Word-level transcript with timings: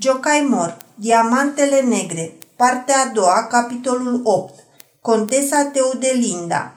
Jocaimor, 0.00 0.76
Diamantele 0.94 1.80
Negre, 1.80 2.32
partea 2.56 2.96
a 3.00 3.12
doua, 3.14 3.46
capitolul 3.50 4.20
8, 4.24 4.54
Contesa 5.00 5.64
Teodelinda. 5.64 6.74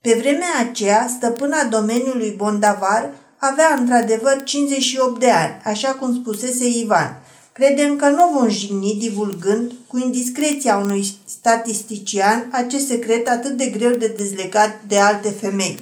Pe 0.00 0.16
vremea 0.20 0.58
aceea, 0.68 1.06
stăpâna 1.16 1.64
domeniului 1.64 2.34
Bondavar 2.36 3.10
avea 3.36 3.76
într-adevăr 3.78 4.42
58 4.44 5.20
de 5.20 5.30
ani, 5.30 5.60
așa 5.64 5.88
cum 5.88 6.14
spusese 6.14 6.66
Ivan. 6.66 7.22
Credem 7.52 7.96
că 7.96 8.08
nu 8.08 8.30
vom 8.38 8.48
jigni 8.48 8.96
divulgând 8.98 9.72
cu 9.86 9.98
indiscreția 9.98 10.76
unui 10.76 11.06
statistician 11.24 12.48
acest 12.52 12.86
secret 12.86 13.28
atât 13.28 13.56
de 13.56 13.66
greu 13.66 13.90
de 13.90 14.14
dezlegat 14.16 14.80
de 14.86 14.98
alte 14.98 15.28
femei. 15.28 15.78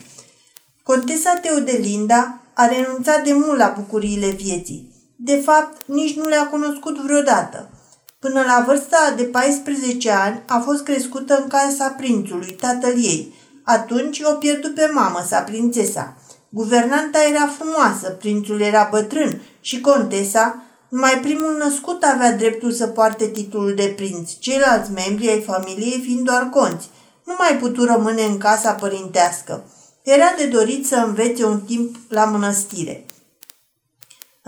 Contesa 0.82 1.38
Teodelinda 1.42 2.40
a 2.54 2.66
renunțat 2.66 3.24
de 3.24 3.32
mult 3.32 3.58
la 3.58 3.74
bucuriile 3.76 4.28
vieții. 4.28 4.95
De 5.16 5.36
fapt, 5.36 5.76
nici 5.86 6.16
nu 6.16 6.28
le-a 6.28 6.46
cunoscut 6.46 6.98
vreodată. 6.98 7.70
Până 8.18 8.42
la 8.46 8.64
vârsta 8.66 9.14
de 9.16 9.22
14 9.22 10.10
ani 10.10 10.42
a 10.46 10.58
fost 10.58 10.82
crescută 10.82 11.38
în 11.42 11.48
casa 11.48 11.88
prințului, 11.88 12.56
tatăl 12.60 12.94
ei. 12.96 13.34
Atunci 13.64 14.20
o 14.20 14.32
pierdut 14.32 14.74
pe 14.74 14.90
mamă 14.94 15.24
sa, 15.26 15.40
prințesa. 15.40 16.16
Guvernanta 16.48 17.18
era 17.30 17.46
frumoasă, 17.58 18.10
prințul 18.10 18.60
era 18.60 18.88
bătrân 18.90 19.42
și 19.60 19.80
contesa, 19.80 20.62
numai 20.88 21.20
primul 21.20 21.56
născut 21.58 22.02
avea 22.02 22.32
dreptul 22.32 22.72
să 22.72 22.86
poarte 22.86 23.26
titlul 23.26 23.74
de 23.74 23.92
prinț, 23.96 24.30
ceilalți 24.38 24.90
membri 24.90 25.30
ai 25.30 25.42
familiei 25.42 26.00
fiind 26.04 26.24
doar 26.24 26.48
conți. 26.48 26.88
Nu 27.24 27.34
mai 27.38 27.58
putu 27.60 27.84
rămâne 27.84 28.22
în 28.22 28.38
casa 28.38 28.72
părintească. 28.72 29.64
Era 30.02 30.34
de 30.36 30.46
dorit 30.46 30.86
să 30.86 30.96
învețe 30.96 31.44
un 31.44 31.60
timp 31.60 31.96
la 32.08 32.24
mănăstire. 32.24 33.06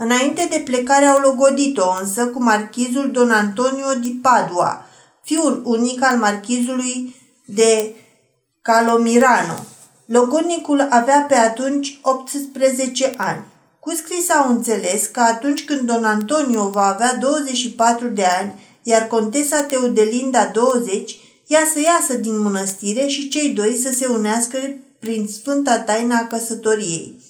Înainte 0.01 0.47
de 0.49 0.59
plecare 0.59 1.05
au 1.05 1.19
logodit-o 1.19 1.89
însă 2.01 2.27
cu 2.27 2.43
marchizul 2.43 3.11
Don 3.11 3.31
Antonio 3.31 3.93
di 4.01 4.09
Padua, 4.09 4.85
fiul 5.23 5.61
unic 5.65 6.03
al 6.03 6.17
marchizului 6.17 7.15
de 7.45 7.95
Calomirano. 8.61 9.65
Logodnicul 10.05 10.87
avea 10.89 11.25
pe 11.27 11.35
atunci 11.35 11.99
18 12.01 13.13
ani. 13.17 13.43
Cu 13.79 13.93
scris 13.95 14.29
au 14.29 14.49
înțeles 14.49 15.05
că 15.05 15.19
atunci 15.19 15.65
când 15.65 15.79
Don 15.79 16.03
Antonio 16.03 16.69
va 16.69 16.85
avea 16.85 17.15
24 17.15 18.07
de 18.07 18.25
ani, 18.39 18.53
iar 18.83 19.07
contesa 19.07 19.61
Teodelinda 19.61 20.45
20, 20.53 21.17
ea 21.47 21.61
să 21.73 21.79
iasă 21.79 22.13
din 22.13 22.39
mănăstire 22.39 23.07
și 23.07 23.27
cei 23.27 23.49
doi 23.49 23.75
să 23.75 23.91
se 23.93 24.05
unească 24.05 24.57
prin 24.99 25.27
sfânta 25.27 25.79
taina 25.79 26.17
a 26.17 26.27
căsătoriei. 26.27 27.27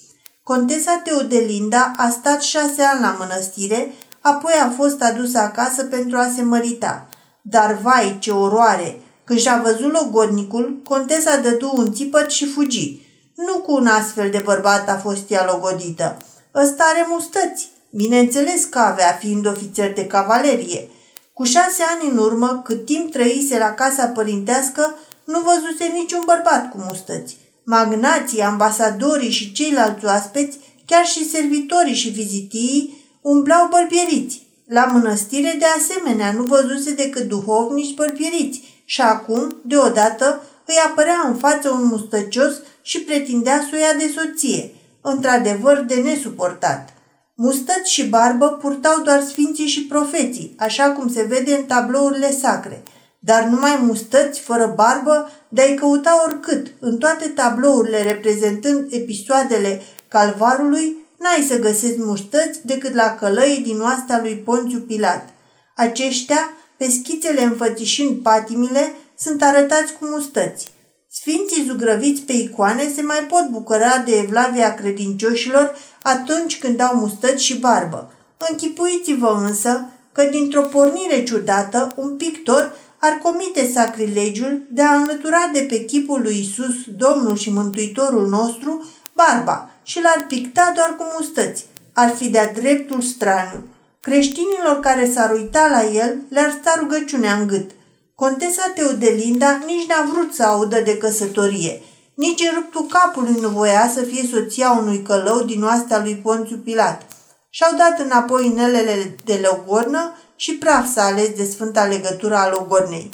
Contesa 0.50 1.00
Teodelinda 1.04 1.92
a 1.96 2.08
stat 2.08 2.42
șase 2.42 2.82
ani 2.82 3.00
la 3.00 3.16
mănăstire, 3.18 3.94
apoi 4.20 4.52
a 4.62 4.70
fost 4.76 5.02
adusă 5.02 5.38
acasă 5.38 5.84
pentru 5.84 6.18
a 6.18 6.32
se 6.36 6.42
mărita. 6.42 7.08
Dar 7.42 7.78
vai, 7.82 8.16
ce 8.20 8.30
oroare! 8.30 9.00
Când 9.24 9.38
și-a 9.38 9.62
văzut 9.64 9.92
logodnicul, 9.92 10.80
contesa 10.84 11.36
dădu 11.36 11.72
un 11.76 11.92
țipăt 11.92 12.30
și 12.30 12.46
fugi. 12.46 13.00
Nu 13.34 13.58
cu 13.58 13.72
un 13.72 13.86
astfel 13.86 14.30
de 14.30 14.40
bărbat 14.44 14.88
a 14.88 14.96
fost 14.96 15.30
ea 15.30 15.50
logodită. 15.52 16.16
Ăsta 16.54 16.84
are 16.84 17.06
mustăți. 17.08 17.70
Bineînțeles 17.90 18.64
că 18.64 18.78
avea, 18.78 19.12
fiind 19.20 19.46
ofițer 19.46 19.92
de 19.92 20.06
cavalerie. 20.06 20.88
Cu 21.32 21.44
șase 21.44 21.82
ani 21.82 22.10
în 22.10 22.18
urmă, 22.18 22.60
cât 22.64 22.84
timp 22.84 23.12
trăise 23.12 23.58
la 23.58 23.70
casa 23.74 24.06
părintească, 24.06 24.94
nu 25.24 25.40
văzuse 25.40 25.84
niciun 25.92 26.22
bărbat 26.26 26.70
cu 26.70 26.76
mustăți. 26.88 27.36
Magnații, 27.70 28.40
ambasadorii 28.40 29.30
și 29.30 29.52
ceilalți 29.52 30.04
oaspeți, 30.04 30.58
chiar 30.86 31.04
și 31.04 31.30
servitorii 31.30 31.94
și 31.94 32.08
vizitii, 32.08 33.04
umblau 33.20 33.68
bărbieriți. 33.70 34.46
La 34.66 34.84
mănăstire, 34.84 35.56
de 35.58 35.64
asemenea, 35.78 36.32
nu 36.32 36.42
văzuse 36.42 36.92
decât 36.92 37.28
duhovnici 37.28 37.94
bărbieriți 37.94 38.62
și 38.84 39.00
acum, 39.00 39.60
deodată, 39.64 40.42
îi 40.66 40.74
apărea 40.86 41.22
în 41.26 41.34
față 41.34 41.70
un 41.70 41.84
mustăcios 41.84 42.52
și 42.82 43.00
pretindea 43.00 43.66
să 43.70 43.76
o 43.76 43.78
ia 43.78 43.94
de 43.98 44.12
soție. 44.16 44.74
Într-adevăr, 45.00 45.84
de 45.86 45.94
nesuportat. 45.94 46.94
Mustăți 47.34 47.92
și 47.92 48.08
barbă 48.08 48.48
purtau 48.48 49.02
doar 49.02 49.22
sfinții 49.22 49.66
și 49.66 49.86
profeții, 49.86 50.54
așa 50.58 50.90
cum 50.90 51.12
se 51.12 51.22
vede 51.22 51.54
în 51.54 51.64
tablourile 51.64 52.32
sacre– 52.32 52.82
dar 53.22 53.44
numai 53.44 53.78
mustăți 53.82 54.40
fără 54.40 54.72
barbă 54.76 55.30
de-ai 55.48 55.74
căuta 55.74 56.22
oricât, 56.26 56.66
în 56.80 56.98
toate 56.98 57.28
tablourile 57.28 58.02
reprezentând 58.02 58.86
episoadele 58.90 59.82
calvarului, 60.08 60.96
n-ai 61.18 61.46
să 61.48 61.58
găsești 61.58 62.00
mustăți 62.02 62.66
decât 62.66 62.94
la 62.94 63.14
călăii 63.14 63.62
din 63.62 63.80
oasta 63.80 64.18
lui 64.22 64.36
Ponțiu 64.36 64.78
Pilat. 64.78 65.28
Aceștia, 65.76 66.50
pe 66.76 66.90
schițele 66.90 67.42
înfățișând 67.42 68.22
patimile, 68.22 68.94
sunt 69.18 69.42
arătați 69.42 69.92
cu 69.92 70.04
mustăți. 70.04 70.68
Sfinții 71.12 71.64
zugrăviți 71.66 72.22
pe 72.22 72.32
icoane 72.32 72.92
se 72.94 73.02
mai 73.02 73.26
pot 73.28 73.48
bucura 73.50 73.98
de 73.98 74.16
evlavia 74.16 74.74
credincioșilor 74.74 75.76
atunci 76.02 76.58
când 76.58 76.80
au 76.80 76.96
mustăți 76.96 77.44
și 77.44 77.58
barbă. 77.58 78.12
Închipuiți-vă 78.50 79.44
însă 79.46 79.88
că 80.12 80.22
dintr-o 80.22 80.62
pornire 80.62 81.22
ciudată, 81.22 81.92
un 81.96 82.16
pictor 82.16 82.72
ar 83.00 83.18
comite 83.22 83.70
sacrilegiul 83.74 84.62
de 84.70 84.82
a 84.82 84.94
înlătura 84.94 85.50
de 85.52 85.66
pe 85.68 85.84
chipul 85.84 86.20
lui 86.22 86.38
Isus, 86.38 86.74
Domnul 86.96 87.36
și 87.36 87.50
Mântuitorul 87.50 88.28
nostru, 88.28 88.90
barba 89.12 89.70
și 89.82 90.00
l-ar 90.02 90.24
picta 90.28 90.72
doar 90.74 90.96
cu 90.96 91.04
mustăți. 91.18 91.64
Ar 91.92 92.10
fi 92.10 92.28
de-a 92.28 92.52
dreptul 92.52 93.00
straniu. 93.00 93.64
Creștinilor 94.00 94.80
care 94.80 95.10
s-ar 95.10 95.30
uita 95.30 95.68
la 95.70 95.84
el 95.84 96.16
le-ar 96.28 96.56
sta 96.60 96.74
rugăciunea 96.78 97.34
în 97.34 97.46
gât. 97.46 97.70
Contesa 98.14 98.72
Teodelinda 98.74 99.60
nici 99.66 99.86
n-a 99.88 100.10
vrut 100.12 100.34
să 100.34 100.42
audă 100.42 100.80
de 100.80 100.96
căsătorie. 100.96 101.82
Nici 102.14 102.40
în 102.40 102.54
ruptul 102.54 102.86
capului 102.86 103.36
nu 103.40 103.48
voia 103.48 103.90
să 103.94 104.00
fie 104.02 104.28
soția 104.32 104.70
unui 104.70 105.02
călău 105.02 105.42
din 105.42 105.62
oastea 105.62 106.02
lui 106.02 106.14
Ponțiu 106.14 106.56
Pilat. 106.56 107.02
Și-au 107.50 107.76
dat 107.76 108.00
înapoi 108.00 108.46
inelele 108.46 109.14
de 109.24 109.48
logornă 109.50 110.14
și 110.40 110.54
praf 110.54 110.92
s-a 110.92 111.04
ales 111.04 111.28
de 111.28 111.44
sfânta 111.44 111.84
legătură 111.84 112.34
a 112.34 112.48
Logornei. 112.48 113.10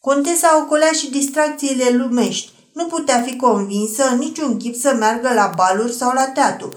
Contesa 0.00 0.62
ocolea 0.62 0.92
și 0.92 1.10
distracțiile 1.10 1.90
lumești. 1.90 2.52
Nu 2.72 2.86
putea 2.86 3.22
fi 3.22 3.36
convinsă 3.36 4.08
în 4.08 4.18
niciun 4.18 4.56
chip 4.56 4.74
să 4.74 4.94
meargă 4.94 5.32
la 5.34 5.52
baluri 5.56 5.92
sau 5.92 6.12
la 6.12 6.26
teatru. 6.26 6.72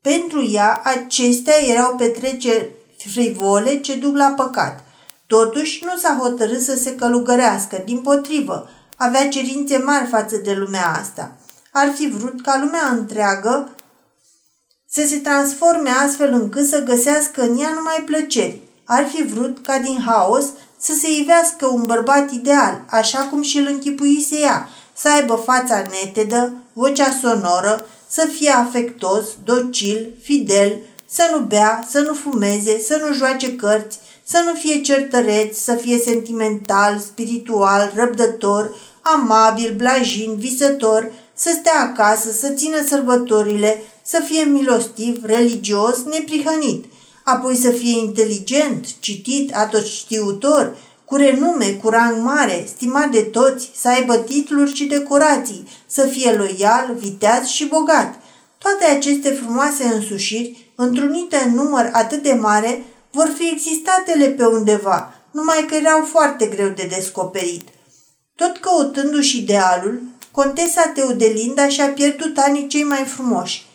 Pentru 0.00 0.50
ea, 0.50 0.80
acestea 0.84 1.54
erau 1.66 1.94
petreceri 1.96 2.70
frivole 2.96 3.80
ce 3.80 3.94
duc 3.96 4.16
la 4.16 4.32
păcat. 4.36 4.84
Totuși, 5.26 5.84
nu 5.84 5.96
s-a 5.96 6.18
hotărât 6.20 6.60
să 6.60 6.76
se 6.76 6.94
călugărească, 6.94 7.82
din 7.84 7.98
potrivă, 7.98 8.68
avea 8.96 9.28
cerințe 9.28 9.78
mari 9.78 10.06
față 10.06 10.36
de 10.36 10.52
lumea 10.52 10.96
asta. 11.00 11.36
Ar 11.72 11.92
fi 11.94 12.08
vrut 12.08 12.42
ca 12.42 12.58
lumea 12.60 12.88
întreagă 12.90 13.74
să 14.90 15.06
se 15.06 15.16
transforme 15.16 15.90
astfel 15.90 16.32
încât 16.32 16.68
să 16.68 16.82
găsească 16.82 17.42
în 17.42 17.58
ea 17.58 17.72
numai 17.74 18.02
plăceri. 18.04 18.60
Ar 18.84 19.08
fi 19.14 19.22
vrut 19.22 19.58
ca 19.62 19.78
din 19.78 20.02
haos 20.06 20.44
să 20.78 20.92
se 21.00 21.08
ivească 21.20 21.66
un 21.66 21.82
bărbat 21.82 22.30
ideal, 22.30 22.84
așa 22.90 23.18
cum 23.18 23.42
și 23.42 23.58
îl 23.58 23.66
închipuise 23.66 24.38
ea, 24.40 24.68
să 24.96 25.08
aibă 25.08 25.42
fața 25.44 25.82
netedă, 25.90 26.52
vocea 26.72 27.18
sonoră, 27.22 27.86
să 28.08 28.28
fie 28.32 28.50
afectos, 28.50 29.24
docil, 29.44 30.14
fidel, 30.22 30.78
să 31.10 31.22
nu 31.32 31.38
bea, 31.38 31.86
să 31.90 32.00
nu 32.00 32.14
fumeze, 32.14 32.80
să 32.80 33.00
nu 33.06 33.14
joace 33.14 33.56
cărți, 33.56 33.98
să 34.24 34.42
nu 34.46 34.54
fie 34.54 34.80
certăreț, 34.80 35.58
să 35.58 35.74
fie 35.74 35.98
sentimental, 35.98 36.98
spiritual, 36.98 37.92
răbdător, 37.94 38.74
amabil, 39.02 39.74
blajin, 39.76 40.36
visător, 40.36 41.12
să 41.34 41.56
stea 41.58 41.80
acasă, 41.80 42.30
să 42.32 42.48
țină 42.48 42.84
sărbătorile, 42.86 43.82
să 44.08 44.22
fie 44.24 44.42
milostiv, 44.42 45.24
religios, 45.24 46.02
neprihănit, 46.02 46.84
apoi 47.24 47.56
să 47.56 47.70
fie 47.70 47.98
inteligent, 47.98 48.86
citit, 49.00 49.54
atotștiutor, 49.54 50.76
cu 51.04 51.16
renume, 51.16 51.66
cu 51.82 51.88
rang 51.88 52.22
mare, 52.22 52.64
stimat 52.76 53.10
de 53.10 53.20
toți, 53.20 53.70
să 53.74 53.88
aibă 53.88 54.16
titluri 54.16 54.74
și 54.74 54.84
decorații, 54.84 55.68
să 55.86 56.06
fie 56.06 56.32
loial, 56.32 56.94
viteaz 56.98 57.46
și 57.46 57.66
bogat. 57.66 58.14
Toate 58.58 58.84
aceste 58.84 59.30
frumoase 59.30 59.84
însușiri, 59.84 60.72
întrunite 60.74 61.42
în 61.46 61.54
număr 61.54 61.90
atât 61.92 62.22
de 62.22 62.32
mare, 62.32 62.84
vor 63.10 63.32
fi 63.38 63.48
existatele 63.52 64.26
pe 64.26 64.44
undeva, 64.44 65.14
numai 65.30 65.66
că 65.68 65.74
erau 65.74 66.04
foarte 66.04 66.46
greu 66.46 66.68
de 66.68 66.86
descoperit. 66.96 67.68
Tot 68.34 68.56
căutându-și 68.56 69.38
idealul, 69.38 70.00
contesa 70.30 70.92
Teodelinda 70.94 71.68
și-a 71.68 71.88
pierdut 71.88 72.38
anii 72.38 72.66
cei 72.66 72.84
mai 72.84 73.04
frumoși. 73.04 73.66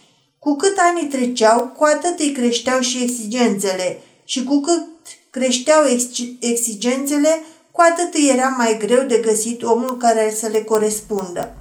Cu 0.43 0.55
cât 0.55 0.77
anii 0.77 1.07
treceau, 1.07 1.73
cu 1.77 1.83
atât 1.83 2.19
îi 2.19 2.31
creșteau 2.31 2.79
și 2.79 3.03
exigențele 3.03 3.99
și 4.23 4.43
cu 4.43 4.59
cât 4.59 4.87
creșteau 5.29 5.85
ex- 5.85 6.07
exigențele, 6.39 7.41
cu 7.71 7.81
atât 7.81 8.13
îi 8.13 8.29
era 8.33 8.47
mai 8.57 8.77
greu 8.77 9.03
de 9.03 9.17
găsit 9.17 9.63
omul 9.63 9.97
care 9.97 10.33
să 10.35 10.47
le 10.47 10.61
corespundă. 10.61 11.55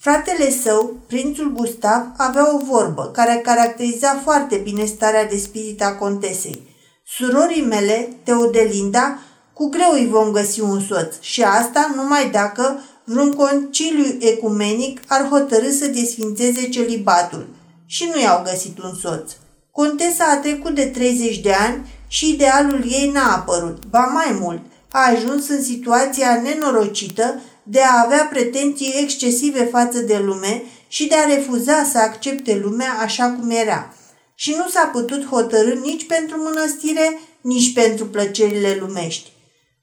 Fratele 0.00 0.50
său, 0.50 0.96
prințul 1.06 1.52
Gustav, 1.52 2.02
avea 2.16 2.54
o 2.54 2.58
vorbă 2.64 3.10
care 3.12 3.40
caracteriza 3.44 4.20
foarte 4.22 4.56
bine 4.56 4.84
starea 4.84 5.26
de 5.26 5.36
spirit 5.36 5.82
a 5.82 5.94
contesei. 5.94 6.62
Surorii 7.06 7.64
mele, 7.64 8.08
Teodelinda, 8.24 9.18
cu 9.52 9.68
greu 9.68 9.92
îi 9.92 10.06
vom 10.06 10.30
găsi 10.30 10.60
un 10.60 10.80
soț 10.80 11.14
și 11.20 11.42
asta 11.42 11.92
numai 11.94 12.30
dacă 12.30 12.82
vreun 13.04 13.32
conciliu 13.32 14.16
ecumenic 14.18 15.00
ar 15.06 15.28
hotărâ 15.28 15.70
să 15.70 15.86
desfințeze 15.86 16.68
celibatul. 16.68 17.55
Și 17.86 18.10
nu 18.14 18.20
i-au 18.20 18.42
găsit 18.42 18.78
un 18.78 18.94
soț. 18.94 19.32
Contesa 19.70 20.24
a 20.24 20.36
trecut 20.36 20.74
de 20.74 20.86
30 20.86 21.38
de 21.38 21.52
ani 21.52 21.86
și 22.08 22.30
idealul 22.30 22.84
ei 22.88 23.10
n-a 23.10 23.34
apărut. 23.34 23.86
Ba 23.86 24.04
mai 24.04 24.38
mult, 24.40 24.60
a 24.90 25.10
ajuns 25.10 25.48
în 25.48 25.62
situația 25.62 26.40
nenorocită 26.42 27.40
de 27.62 27.80
a 27.80 28.02
avea 28.04 28.28
pretenții 28.30 28.94
excesive 29.02 29.64
față 29.64 29.98
de 29.98 30.18
lume 30.18 30.62
și 30.88 31.06
de 31.06 31.14
a 31.14 31.34
refuza 31.34 31.84
să 31.84 31.98
accepte 31.98 32.60
lumea 32.62 32.92
așa 33.00 33.30
cum 33.30 33.50
era. 33.50 33.94
Și 34.34 34.54
nu 34.56 34.68
s-a 34.68 34.90
putut 34.92 35.26
hotărâ 35.26 35.74
nici 35.74 36.06
pentru 36.06 36.42
mănăstire, 36.42 37.18
nici 37.40 37.72
pentru 37.72 38.06
plăcerile 38.06 38.76
lumești. 38.80 39.32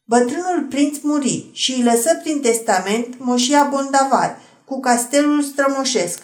Bătrânul 0.06 0.66
prinț 0.70 0.98
muri 1.02 1.50
și 1.52 1.72
îi 1.72 1.84
lăsă 1.84 2.20
prin 2.24 2.42
testament 2.42 3.16
moșia 3.18 3.68
Bondavar 3.72 4.40
cu 4.66 4.80
castelul 4.80 5.42
strămoșesc. 5.42 6.22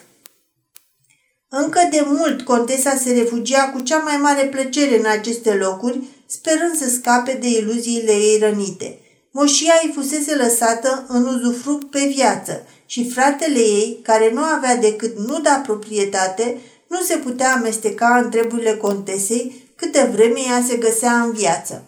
Încă 1.52 1.88
de 1.90 2.02
mult 2.06 2.42
contesa 2.42 2.94
se 2.96 3.12
refugia 3.12 3.70
cu 3.70 3.80
cea 3.80 3.98
mai 3.98 4.16
mare 4.16 4.44
plăcere 4.46 4.98
în 4.98 5.06
aceste 5.06 5.54
locuri, 5.54 6.00
sperând 6.26 6.76
să 6.76 6.88
scape 6.88 7.38
de 7.40 7.48
iluziile 7.48 8.12
ei 8.12 8.38
rănite. 8.38 8.98
Moșia 9.30 9.72
îi 9.82 9.92
fusese 9.94 10.34
lăsată 10.36 11.04
în 11.08 11.26
uzufruct 11.26 11.90
pe 11.90 12.12
viață 12.14 12.66
și 12.86 13.10
fratele 13.10 13.58
ei, 13.58 14.00
care 14.02 14.30
nu 14.32 14.40
avea 14.40 14.76
decât 14.76 15.18
nuda 15.18 15.62
proprietate, 15.66 16.58
nu 16.86 17.00
se 17.00 17.16
putea 17.16 17.52
amesteca 17.52 18.20
în 18.22 18.30
treburile 18.30 18.74
contesei 18.74 19.72
câte 19.76 20.10
vreme 20.14 20.40
ea 20.48 20.64
se 20.68 20.76
găsea 20.76 21.12
în 21.12 21.32
viață. 21.32 21.84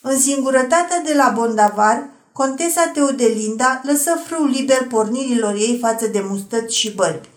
În 0.00 0.18
singurătatea 0.18 1.02
de 1.04 1.14
la 1.14 1.32
Bondavar, 1.36 2.08
contesa 2.32 2.90
Teodelinda 2.94 3.80
lăsă 3.84 4.22
frâu 4.26 4.46
liber 4.46 4.86
pornirilor 4.86 5.54
ei 5.54 5.78
față 5.80 6.06
de 6.06 6.24
mustăți 6.28 6.76
și 6.76 6.90
bărbi. 6.90 7.28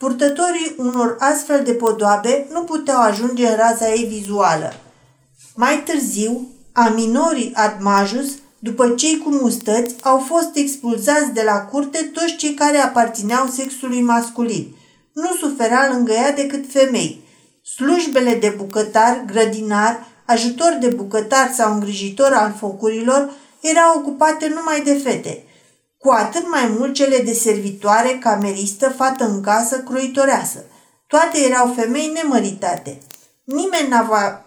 Purtătorii 0.00 0.74
unor 0.76 1.16
astfel 1.18 1.62
de 1.64 1.72
podoabe 1.72 2.46
nu 2.52 2.62
puteau 2.62 3.00
ajunge 3.00 3.46
în 3.46 3.56
raza 3.56 3.88
ei 3.88 4.04
vizuală. 4.04 4.74
Mai 5.54 5.82
târziu, 5.82 6.48
aminorii 6.72 7.52
admajus, 7.54 8.30
după 8.58 8.90
cei 8.90 9.18
cu 9.18 9.30
mustăți, 9.30 9.94
au 10.02 10.18
fost 10.18 10.50
expulzați 10.54 11.32
de 11.32 11.42
la 11.44 11.60
curte 11.60 12.10
toți 12.12 12.36
cei 12.36 12.54
care 12.54 12.76
aparțineau 12.76 13.46
sexului 13.46 14.00
masculin. 14.00 14.74
Nu 15.12 15.36
suferea 15.40 15.90
lângă 15.92 16.12
ea 16.12 16.32
decât 16.32 16.64
femei. 16.72 17.22
Slujbele 17.74 18.34
de 18.34 18.54
bucătar, 18.56 19.24
grădinar, 19.26 20.06
ajutor 20.26 20.76
de 20.80 20.88
bucătar 20.88 21.52
sau 21.54 21.72
îngrijitor 21.72 22.32
al 22.32 22.54
focurilor 22.58 23.30
erau 23.60 23.98
ocupate 23.98 24.48
numai 24.48 24.82
de 24.84 24.94
fete, 24.94 25.44
cu 26.02 26.10
atât 26.10 26.50
mai 26.50 26.74
mult 26.78 26.94
cele 26.94 27.18
de 27.18 27.32
servitoare, 27.32 28.18
cameristă, 28.20 28.88
fată 28.96 29.24
în 29.24 29.40
casă, 29.40 29.78
croitoreasă. 29.78 30.64
Toate 31.06 31.38
erau 31.38 31.72
femei 31.76 32.12
nemăritate. 32.14 32.98
Nimeni 33.44 33.88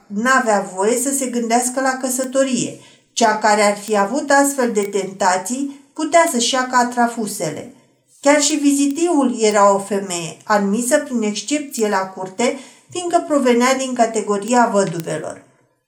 n-avea 0.07 0.71
voie 0.75 0.97
să 0.97 1.09
se 1.09 1.25
gândească 1.25 1.81
la 1.81 1.97
căsătorie. 2.01 2.79
Cea 3.11 3.37
care 3.37 3.61
ar 3.61 3.77
fi 3.77 3.97
avut 3.97 4.29
astfel 4.29 4.71
de 4.71 4.81
tentații 4.81 5.89
putea 5.93 6.27
să-și 6.31 6.53
ia 6.53 6.67
catrafusele. 6.67 7.73
Chiar 8.21 8.41
și 8.41 8.55
vizitiul 8.55 9.35
era 9.39 9.73
o 9.73 9.79
femeie, 9.79 10.37
admisă 10.43 10.97
prin 10.97 11.21
excepție 11.21 11.89
la 11.89 12.07
curte, 12.07 12.57
fiindcă 12.89 13.23
provenea 13.27 13.75
din 13.75 13.93
categoria 13.93 14.69
văduvelor. 14.73 15.43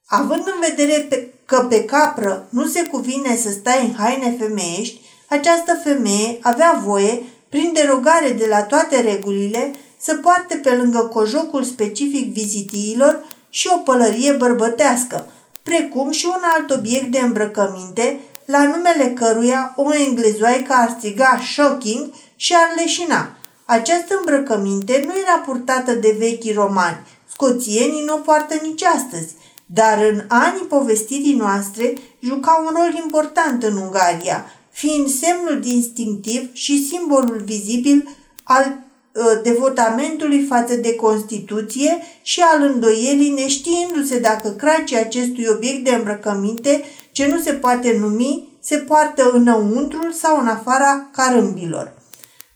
Având 0.06 0.44
în 0.46 0.68
vedere 0.70 1.00
pe, 1.10 1.34
că 1.46 1.66
pe 1.70 1.86
capră 1.86 2.48
nu 2.50 2.66
se 2.66 2.84
cuvine 2.84 3.36
să 3.36 3.50
stai 3.50 3.86
în 3.86 4.04
haine 4.04 4.36
femeiești, 4.40 5.02
această 5.28 5.80
femeie 5.84 6.38
avea 6.42 6.82
voie, 6.86 7.24
prin 7.50 7.72
derogare 7.74 8.30
de 8.30 8.46
la 8.50 8.64
toate 8.64 9.02
regulile, 9.02 9.74
să 10.00 10.16
poarte 10.16 10.56
pe 10.56 10.70
lângă 10.70 11.00
cojocul 11.00 11.64
specific 11.64 12.34
vizitiilor 12.34 13.24
și 13.50 13.70
o 13.74 13.78
pălărie 13.78 14.32
bărbătească, 14.32 15.28
precum 15.64 16.12
și 16.12 16.26
un 16.26 16.42
alt 16.58 16.72
obiect 16.72 17.12
de 17.12 17.20
îmbrăcăminte, 17.20 18.20
la 18.46 18.64
numele 18.64 19.14
căruia 19.16 19.74
o 19.76 19.94
englezoaică 19.94 20.74
ar 20.74 20.96
striga 20.98 21.40
shocking 21.54 22.14
și 22.36 22.54
ar 22.56 22.74
leșina. 22.76 23.36
Această 23.66 24.16
îmbrăcăminte 24.18 25.04
nu 25.06 25.14
era 25.22 25.42
purtată 25.46 25.94
de 25.94 26.16
vechi 26.20 26.56
romani, 26.56 27.08
scoțienii 27.32 28.04
nu 28.06 28.14
o 28.14 28.18
poartă 28.18 28.56
nici 28.62 28.84
astăzi, 28.84 29.34
dar 29.66 29.98
în 30.12 30.22
anii 30.28 30.66
povestirii 30.70 31.36
noastre 31.36 31.94
juca 32.20 32.64
un 32.66 32.74
rol 32.76 33.02
important 33.04 33.64
în 33.64 33.78
Ungaria, 33.78 34.46
fiind 34.76 35.10
semnul 35.10 35.60
distinctiv 35.60 36.50
și 36.54 36.88
simbolul 36.88 37.42
vizibil 37.46 38.18
al 38.44 38.78
ă, 39.16 39.40
devotamentului 39.44 40.44
față 40.44 40.76
de 40.76 40.96
Constituție 40.96 41.98
și 42.22 42.42
al 42.42 42.62
îndoielii 42.62 43.30
neștiindu-se 43.30 44.20
dacă 44.20 44.50
cracii 44.50 44.98
acestui 44.98 45.46
obiect 45.56 45.84
de 45.84 45.96
îmbrăcăminte, 45.96 46.84
ce 47.12 47.28
nu 47.28 47.40
se 47.40 47.54
poate 47.54 47.98
numi, 47.98 48.48
se 48.60 48.78
poartă 48.78 49.32
înăuntrul 49.34 50.12
sau 50.12 50.40
în 50.40 50.48
afara 50.48 51.10
carâmbilor. 51.12 51.94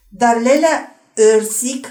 Dar 0.08 0.40
Lelea 0.42 1.00
Ersic 1.14 1.86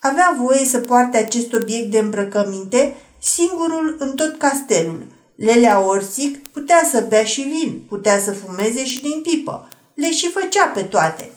avea 0.00 0.36
voie 0.40 0.64
să 0.64 0.78
poarte 0.78 1.16
acest 1.16 1.52
obiect 1.52 1.90
de 1.90 1.98
îmbrăcăminte 1.98 2.96
singurul 3.18 3.96
în 3.98 4.14
tot 4.14 4.38
castelul. 4.38 5.06
Lelea 5.34 5.86
Orsic 5.86 6.48
putea 6.48 6.88
să 6.90 7.04
bea 7.08 7.24
și 7.24 7.40
vin, 7.40 7.82
putea 7.88 8.20
să 8.20 8.32
fumeze 8.32 8.84
și 8.84 9.02
din 9.02 9.20
pipă. 9.22 9.68
Le 9.94 10.12
și 10.12 10.30
făcea 10.30 10.66
pe 10.66 10.82
toate. 10.82 11.30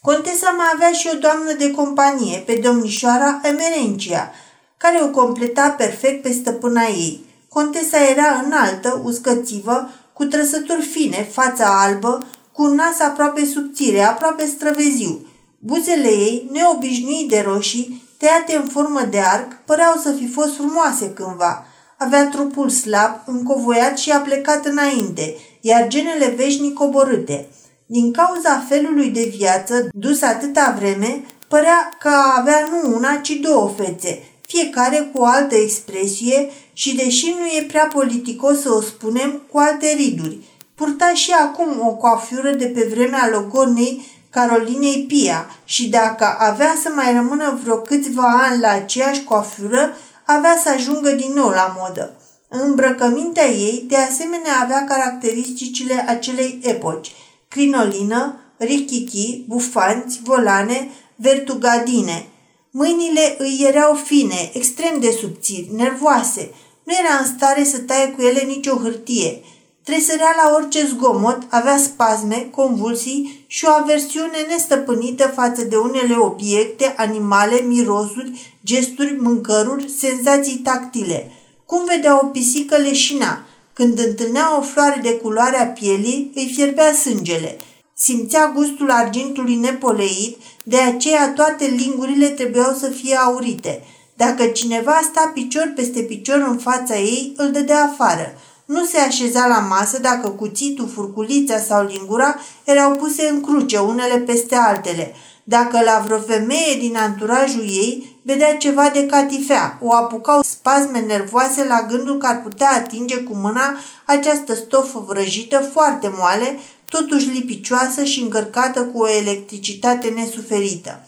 Contesa 0.00 0.50
mai 0.50 0.66
avea 0.74 0.92
și 0.92 1.10
o 1.14 1.18
doamnă 1.18 1.52
de 1.52 1.70
companie, 1.70 2.38
pe 2.38 2.54
domnișoara 2.54 3.40
Emerencia, 3.42 4.32
care 4.76 5.02
o 5.02 5.08
completa 5.08 5.70
perfect 5.70 6.22
pe 6.22 6.32
stăpâna 6.32 6.82
ei. 6.82 7.24
Contesa 7.48 7.98
era 8.10 8.42
înaltă, 8.44 9.00
uscățivă, 9.04 9.90
cu 10.12 10.24
trăsături 10.24 10.82
fine, 10.82 11.28
fața 11.32 11.82
albă, 11.82 12.26
cu 12.52 12.62
un 12.62 12.74
nas 12.74 13.00
aproape 13.00 13.44
subțire, 13.44 14.00
aproape 14.02 14.46
străveziu. 14.46 15.26
Buzele 15.58 16.08
ei, 16.08 16.48
neobișnuit 16.52 17.28
de 17.28 17.40
roșii, 17.46 18.02
tăiate 18.18 18.56
în 18.56 18.68
formă 18.68 19.00
de 19.00 19.20
arc, 19.20 19.52
păreau 19.64 19.96
să 20.02 20.12
fi 20.12 20.28
fost 20.28 20.54
frumoase 20.54 21.10
cândva. 21.10 21.66
Avea 21.98 22.28
trupul 22.28 22.70
slab, 22.70 23.20
încovoiat 23.26 23.98
și 23.98 24.10
a 24.10 24.18
plecat 24.18 24.64
înainte, 24.66 25.36
iar 25.66 25.88
genele 25.88 26.34
veșnic 26.36 26.74
coborâte. 26.74 27.46
Din 27.86 28.12
cauza 28.12 28.64
felului 28.68 29.08
de 29.08 29.32
viață 29.36 29.88
dus 29.92 30.22
atâta 30.22 30.74
vreme, 30.78 31.24
părea 31.48 31.88
că 31.98 32.10
avea 32.38 32.68
nu 32.70 32.96
una, 32.96 33.16
ci 33.16 33.30
două 33.30 33.74
fețe, 33.76 34.22
fiecare 34.40 35.10
cu 35.12 35.20
o 35.20 35.24
altă 35.24 35.54
expresie 35.54 36.50
și, 36.72 36.96
deși 36.96 37.34
nu 37.38 37.46
e 37.46 37.66
prea 37.68 37.90
politicos 37.92 38.60
să 38.60 38.72
o 38.72 38.80
spunem, 38.80 39.42
cu 39.50 39.58
alte 39.58 39.94
riduri. 39.96 40.38
Purta 40.74 41.12
și 41.14 41.32
acum 41.32 41.86
o 41.86 41.90
coafură 41.94 42.50
de 42.50 42.66
pe 42.66 42.88
vremea 42.94 43.28
logonei 43.32 44.06
Carolinei 44.30 45.04
Pia 45.08 45.46
și 45.64 45.88
dacă 45.88 46.36
avea 46.38 46.74
să 46.82 46.88
mai 46.94 47.12
rămână 47.12 47.58
vreo 47.62 47.76
câțiva 47.76 48.48
ani 48.50 48.60
la 48.60 48.70
aceeași 48.70 49.24
coafură, 49.24 49.96
avea 50.24 50.60
să 50.62 50.68
ajungă 50.68 51.10
din 51.10 51.32
nou 51.34 51.48
la 51.48 51.76
modă. 51.78 52.16
Îmbrăcămintea 52.62 53.50
ei, 53.50 53.84
de 53.88 53.96
asemenea, 53.96 54.60
avea 54.62 54.84
caracteristicile 54.84 56.04
acelei 56.08 56.60
epoci. 56.62 57.12
Crinolină, 57.48 58.36
richichi, 58.56 59.44
bufanți, 59.46 60.20
volane, 60.24 60.90
vertugadine. 61.16 62.26
Mâinile 62.70 63.34
îi 63.38 63.64
erau 63.66 63.94
fine, 63.94 64.50
extrem 64.52 65.00
de 65.00 65.10
subțiri, 65.10 65.70
nervoase. 65.74 66.50
Nu 66.84 66.92
era 66.92 67.18
în 67.20 67.26
stare 67.26 67.64
să 67.64 67.78
taie 67.78 68.08
cu 68.08 68.22
ele 68.22 68.40
nicio 68.40 68.76
hârtie– 68.76 69.40
Tresărea 69.84 70.34
la 70.36 70.54
orice 70.56 70.86
zgomot, 70.86 71.38
avea 71.48 71.76
spasme, 71.76 72.48
convulsii 72.50 73.44
și 73.46 73.64
o 73.64 73.70
aversiune 73.70 74.38
nestăpânită 74.48 75.32
față 75.34 75.64
de 75.64 75.76
unele 75.76 76.16
obiecte, 76.16 76.94
animale, 76.96 77.60
mirosuri, 77.60 78.56
gesturi, 78.64 79.16
mâncăruri, 79.20 79.90
senzații 79.90 80.56
tactile. 80.56 81.30
Cum 81.74 81.84
vedea 81.84 82.20
o 82.22 82.26
pisică 82.26 82.76
leșina. 82.76 83.44
Când 83.72 83.98
întâlnea 83.98 84.58
o 84.58 84.62
floare 84.62 85.00
de 85.02 85.12
culoare 85.12 85.60
a 85.60 85.66
pielii, 85.66 86.30
îi 86.34 86.52
fierbea 86.54 86.92
sângele. 86.92 87.58
Simțea 87.94 88.52
gustul 88.54 88.90
argintului 88.90 89.54
nepoleit, 89.54 90.36
de 90.62 90.76
aceea 90.76 91.32
toate 91.32 91.64
lingurile 91.64 92.28
trebuiau 92.28 92.72
să 92.72 92.88
fie 92.88 93.16
aurite. 93.16 93.84
Dacă 94.16 94.46
cineva 94.46 95.00
sta 95.10 95.30
picior 95.34 95.72
peste 95.76 96.00
picior 96.00 96.46
în 96.48 96.58
fața 96.58 96.96
ei, 96.98 97.32
îl 97.36 97.50
dădea 97.50 97.82
afară. 97.82 98.34
Nu 98.64 98.84
se 98.84 98.98
așeza 98.98 99.46
la 99.46 99.58
masă 99.58 99.98
dacă 100.00 100.28
cuțitul, 100.28 100.88
furculița 100.88 101.58
sau 101.58 101.86
lingura 101.86 102.36
erau 102.64 102.90
puse 102.90 103.28
în 103.28 103.40
cruce 103.40 103.78
unele 103.78 104.18
peste 104.18 104.54
altele. 104.54 105.14
Dacă 105.44 105.80
la 105.84 106.02
vreo 106.04 106.18
femeie 106.18 106.78
din 106.78 106.96
anturajul 106.96 107.62
ei 107.62 108.13
vedea 108.24 108.56
ceva 108.56 108.88
de 108.88 109.06
catifea. 109.06 109.78
O 109.80 109.94
apucau 109.94 110.42
spasme 110.42 111.00
nervoase 111.00 111.64
la 111.64 111.86
gândul 111.88 112.18
că 112.18 112.26
ar 112.26 112.42
putea 112.42 112.70
atinge 112.70 113.16
cu 113.16 113.34
mâna 113.34 113.76
această 114.04 114.54
stofă 114.54 115.04
vrăjită 115.08 115.68
foarte 115.72 116.12
moale, 116.16 116.58
totuși 116.88 117.28
lipicioasă 117.28 118.04
și 118.04 118.20
încărcată 118.20 118.82
cu 118.84 118.98
o 118.98 119.10
electricitate 119.10 120.08
nesuferită. 120.08 121.00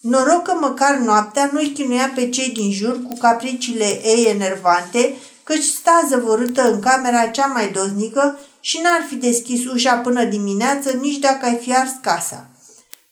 Noroc 0.00 0.42
că 0.42 0.56
măcar 0.60 0.96
noaptea 0.96 1.50
nu-i 1.52 1.72
chinuia 1.72 2.12
pe 2.14 2.28
cei 2.28 2.50
din 2.50 2.72
jur 2.72 3.02
cu 3.02 3.16
capriciile 3.18 4.00
ei 4.04 4.24
enervante, 4.24 5.14
căci 5.44 5.62
sta 5.62 6.06
zăvorâtă 6.08 6.72
în 6.72 6.80
camera 6.80 7.26
cea 7.26 7.46
mai 7.46 7.70
doznică 7.70 8.38
și 8.60 8.80
n-ar 8.82 9.06
fi 9.08 9.14
deschis 9.14 9.64
ușa 9.66 9.94
până 9.94 10.24
dimineață 10.24 10.90
nici 10.90 11.18
dacă 11.18 11.46
ai 11.46 11.58
fi 11.62 11.74
ars 11.74 11.92
casa. 12.00 12.46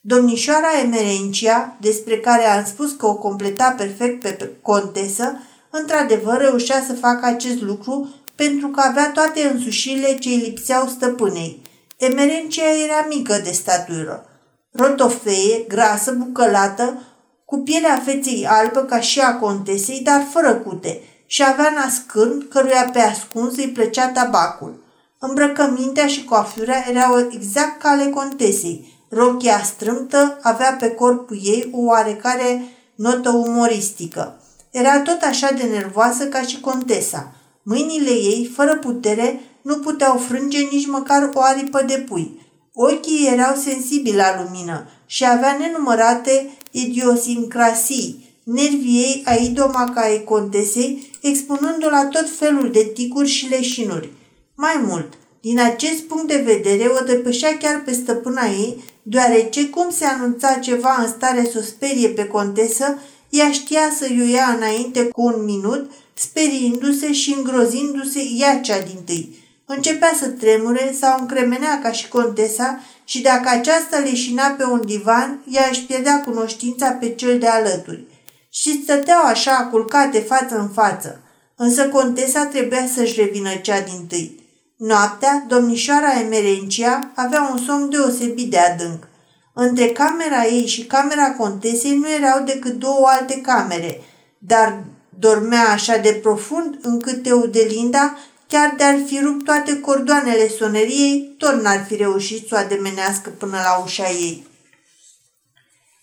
Domnișoara 0.08 0.80
Emerencia, 0.82 1.76
despre 1.80 2.18
care 2.18 2.44
am 2.44 2.64
spus 2.64 2.92
că 2.92 3.06
o 3.06 3.14
completa 3.14 3.74
perfect 3.76 4.20
pe 4.20 4.50
contesă, 4.62 5.40
într-adevăr 5.70 6.38
reușea 6.38 6.82
să 6.86 6.94
facă 6.94 7.26
acest 7.26 7.62
lucru 7.62 8.14
pentru 8.34 8.68
că 8.68 8.80
avea 8.80 9.10
toate 9.10 9.50
însușirile 9.52 10.18
ce 10.18 10.28
îi 10.28 10.36
lipseau 10.36 10.86
stăpânei. 10.86 11.62
Emerencia 11.96 12.62
era 12.84 13.06
mică 13.08 13.40
de 13.44 13.50
statură, 13.50 14.26
rotofeie, 14.72 15.64
grasă, 15.68 16.12
bucălată, 16.12 17.02
cu 17.44 17.58
pielea 17.58 18.02
feței 18.04 18.46
albă 18.46 18.80
ca 18.80 19.00
și 19.00 19.20
a 19.20 19.34
contesei, 19.34 20.00
dar 20.00 20.26
fără 20.32 20.54
cute, 20.54 21.00
și 21.26 21.42
avea 21.44 21.72
nascând, 21.74 22.42
căruia 22.42 22.90
pe 22.92 22.98
ascuns 22.98 23.56
îi 23.56 23.68
plăcea 23.68 24.08
tabacul. 24.08 24.84
Îmbrăcămintea 25.18 26.06
și 26.06 26.24
coafiura 26.24 26.84
erau 26.90 27.28
exact 27.30 27.80
ca 27.80 27.88
ale 27.88 28.10
contesei. 28.10 28.96
Rochia 29.08 29.62
strâmtă 29.62 30.38
avea 30.42 30.76
pe 30.80 30.90
corpul 30.90 31.38
ei 31.42 31.68
o 31.72 31.80
oarecare 31.80 32.62
notă 32.94 33.30
umoristică. 33.30 34.40
Era 34.70 35.00
tot 35.00 35.22
așa 35.22 35.50
de 35.52 35.62
nervoasă 35.62 36.24
ca 36.24 36.42
și 36.42 36.60
contesa. 36.60 37.32
Mâinile 37.62 38.10
ei, 38.10 38.50
fără 38.54 38.76
putere, 38.76 39.40
nu 39.62 39.78
puteau 39.78 40.16
frânge 40.16 40.58
nici 40.58 40.86
măcar 40.86 41.30
o 41.34 41.40
aripă 41.42 41.82
de 41.86 42.04
pui. 42.08 42.46
Ochii 42.74 43.28
erau 43.32 43.54
sensibili 43.54 44.16
la 44.16 44.42
lumină 44.42 44.88
și 45.06 45.26
avea 45.26 45.56
nenumărate 45.60 46.50
idiosincrasii, 46.70 48.40
nervii 48.44 49.02
ei 49.02 49.22
a 49.24 49.34
idoma 49.34 49.90
ca 49.94 50.00
ai 50.00 50.24
contesei, 50.24 51.10
expunându-o 51.22 51.90
la 51.90 52.06
tot 52.06 52.30
felul 52.38 52.70
de 52.70 52.90
ticuri 52.94 53.28
și 53.28 53.48
leșinuri. 53.48 54.12
Mai 54.54 54.84
mult, 54.86 55.12
din 55.40 55.60
acest 55.60 56.00
punct 56.02 56.28
de 56.28 56.42
vedere, 56.44 56.90
o 57.00 57.04
depășea 57.04 57.56
chiar 57.56 57.82
pe 57.84 57.92
stăpâna 57.92 58.46
ei, 58.46 58.84
deoarece 59.10 59.68
cum 59.68 59.90
se 59.90 60.04
anunța 60.04 60.54
ceva 60.54 60.96
în 60.98 61.08
stare 61.08 61.48
să 61.52 61.58
o 61.58 61.62
sperie 61.62 62.08
pe 62.08 62.26
contesă, 62.26 62.98
ea 63.28 63.50
știa 63.50 63.90
să 63.98 64.06
i 64.06 64.30
ia 64.30 64.54
înainte 64.56 65.04
cu 65.04 65.22
un 65.22 65.44
minut, 65.44 65.90
speriindu-se 66.14 67.12
și 67.12 67.34
îngrozindu-se 67.36 68.20
ea 68.38 68.60
cea 68.60 68.80
din 68.80 69.02
tâi. 69.04 69.46
Începea 69.64 70.12
să 70.18 70.28
tremure 70.28 70.94
sau 71.00 71.20
încremenea 71.20 71.80
ca 71.82 71.92
și 71.92 72.08
contesa 72.08 72.80
și 73.04 73.20
dacă 73.20 73.48
aceasta 73.48 73.98
leșina 73.98 74.46
pe 74.46 74.64
un 74.64 74.82
divan, 74.86 75.44
ea 75.50 75.66
își 75.70 75.84
pierdea 75.84 76.20
cunoștința 76.20 76.90
pe 76.90 77.14
cel 77.14 77.38
de 77.38 77.46
alături. 77.46 78.04
Și 78.50 78.82
stăteau 78.82 79.22
așa 79.24 79.68
culcate 79.70 80.18
față 80.18 80.58
în 80.58 80.68
față. 80.68 81.20
Însă 81.56 81.88
contesa 81.88 82.46
trebuia 82.46 82.86
să-și 82.94 83.20
revină 83.20 83.54
cea 83.54 83.80
din 83.80 84.06
tâi. 84.08 84.37
Noaptea, 84.78 85.44
domnișoara 85.48 86.20
Emerencia 86.20 87.10
avea 87.14 87.48
un 87.52 87.58
somn 87.58 87.90
deosebit 87.90 88.50
de 88.50 88.58
adânc. 88.58 89.08
Între 89.52 89.88
camera 89.88 90.44
ei 90.44 90.66
și 90.66 90.84
camera 90.84 91.32
contesei 91.32 91.96
nu 91.96 92.10
erau 92.10 92.44
decât 92.44 92.72
două 92.72 93.06
alte 93.06 93.40
camere, 93.40 94.00
dar 94.38 94.84
dormea 95.08 95.68
așa 95.68 95.96
de 95.96 96.12
profund 96.22 96.78
încât 96.82 97.22
Teodelinda, 97.22 98.18
chiar 98.48 98.74
de-ar 98.76 98.98
fi 99.06 99.20
rupt 99.20 99.44
toate 99.44 99.80
cordoanele 99.80 100.48
soneriei, 100.48 101.34
tot 101.38 101.62
n-ar 101.62 101.84
fi 101.88 101.96
reușit 101.96 102.48
să 102.48 102.54
o 102.54 102.58
ademenească 102.58 103.30
până 103.30 103.56
la 103.64 103.82
ușa 103.84 104.10
ei. 104.10 104.46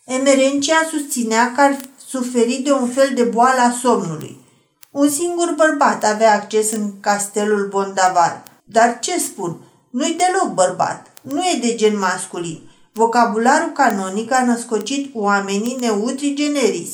Emerencia 0.06 0.88
susținea 0.90 1.52
că 1.56 1.62
ar 1.62 1.78
suferi 2.08 2.62
de 2.64 2.72
un 2.72 2.90
fel 2.90 3.12
de 3.14 3.24
boală 3.24 3.62
a 3.62 3.78
somnului. 3.82 4.38
Un 4.92 5.10
singur 5.10 5.54
bărbat 5.56 6.04
avea 6.04 6.34
acces 6.34 6.72
în 6.72 7.00
castelul 7.00 7.68
Bondavar. 7.68 8.54
Dar 8.68 9.00
ce 9.00 9.20
spun? 9.20 9.58
Nu-i 9.90 10.18
deloc 10.18 10.54
bărbat. 10.54 11.14
Nu 11.22 11.42
e 11.42 11.60
de 11.62 11.76
gen 11.76 11.98
masculin. 11.98 12.70
Vocabularul 12.94 13.72
canonic 13.72 14.32
a 14.32 14.46
născocit 14.46 15.16
oamenii 15.16 15.78
neutri 15.80 16.34
generis. 16.34 16.90